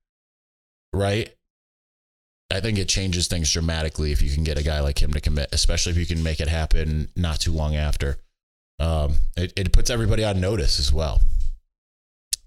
Right? 0.93 1.35
I 2.51 2.61
think 2.61 2.77
it 2.79 2.89
changes 2.89 3.27
things 3.27 3.51
dramatically 3.51 4.11
if 4.11 4.21
you 4.21 4.31
can 4.31 4.43
get 4.43 4.57
a 4.57 4.63
guy 4.63 4.79
like 4.79 5.01
him 5.01 5.13
to 5.13 5.21
commit, 5.21 5.49
especially 5.51 5.91
if 5.91 5.97
you 5.97 6.05
can 6.05 6.23
make 6.23 6.39
it 6.39 6.47
happen 6.47 7.09
not 7.15 7.39
too 7.39 7.51
long 7.51 7.75
after. 7.75 8.17
Um, 8.79 9.15
it, 9.39 9.53
it 9.55 9.73
puts 9.73 9.89
everybody 9.89 10.23
on 10.23 10.39
notice 10.39 10.79
as 10.79 10.93
well. 10.93 11.21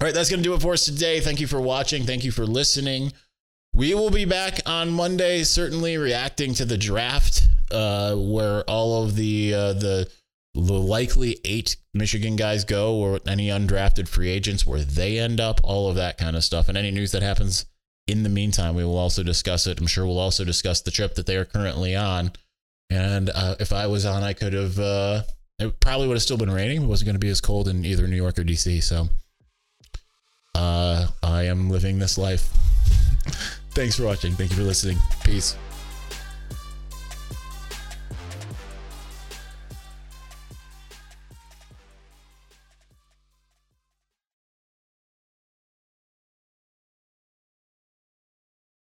All 0.01 0.07
right, 0.07 0.15
that's 0.15 0.31
going 0.31 0.43
to 0.43 0.49
do 0.49 0.55
it 0.55 0.63
for 0.63 0.73
us 0.73 0.85
today. 0.85 1.21
Thank 1.21 1.41
you 1.41 1.47
for 1.47 1.61
watching. 1.61 2.05
Thank 2.05 2.25
you 2.25 2.33
for 2.33 2.45
listening. 2.45 3.13
We 3.75 3.95
will 3.95 4.11
be 4.11 4.25
back 4.25 4.59
on 4.67 4.91
Monday, 4.91 5.45
certainly 5.45 5.97
reacting 5.97 6.55
to 6.55 6.65
the 6.65 6.77
draft, 6.77 7.49
uh, 7.71 8.15
where 8.17 8.63
all 8.69 9.05
of 9.05 9.17
the 9.17 9.55
uh, 9.55 9.73
the 9.73 10.11
the 10.55 10.75
likely 10.75 11.39
eight 11.45 11.77
Michigan 11.95 12.37
guys 12.37 12.65
go 12.65 12.97
or 12.97 13.21
any 13.27 13.49
undrafted 13.49 14.09
free 14.09 14.29
agents 14.29 14.67
where 14.67 14.81
they 14.81 15.19
end 15.19 15.41
up, 15.41 15.61
all 15.65 15.89
of 15.89 15.97
that 15.97 16.19
kind 16.19 16.37
of 16.37 16.45
stuff. 16.45 16.69
And 16.69 16.77
any 16.77 16.91
news 16.91 17.13
that 17.13 17.23
happens 17.23 17.65
in 18.07 18.23
the 18.23 18.29
meantime, 18.29 18.75
we 18.75 18.85
will 18.85 18.99
also 18.99 19.23
discuss 19.23 19.67
it. 19.67 19.81
I'm 19.81 19.87
sure 19.87 20.05
we'll 20.05 20.19
also 20.19 20.45
discuss 20.45 20.83
the 20.83 20.91
trip 20.91 21.15
that 21.15 21.27
they 21.27 21.37
are 21.37 21.45
currently 21.47 21.97
on. 21.97 22.33
And 22.91 23.31
uh, 23.31 23.55
if 23.61 23.73
I 23.73 23.87
was 23.87 24.05
on, 24.05 24.23
I 24.23 24.35
could 24.35 24.53
have, 24.53 24.79
uh, 24.79 25.23
it 25.63 25.81
probably 25.81 26.09
would 26.09 26.15
have 26.15 26.23
still 26.23 26.37
been 26.37 26.51
raining. 26.51 26.83
It 26.83 26.87
wasn't 26.87 27.07
going 27.07 27.15
to 27.15 27.21
be 27.21 27.29
as 27.29 27.41
cold 27.41 27.69
in 27.69 27.85
either 27.85 28.07
New 28.07 28.17
York 28.17 28.39
or 28.39 28.45
DC. 28.45 28.83
So 28.83 29.09
uh, 30.55 31.09
I 31.23 31.45
am 31.45 31.71
living 31.71 31.99
this 31.99 32.19
life. 32.19 32.43
Thanks 33.71 33.97
for 33.97 34.05
watching. 34.05 34.33
Thank 34.33 34.51
you 34.51 34.57
for 34.57 34.63
listening. 34.63 34.99
Peace. 35.25 35.57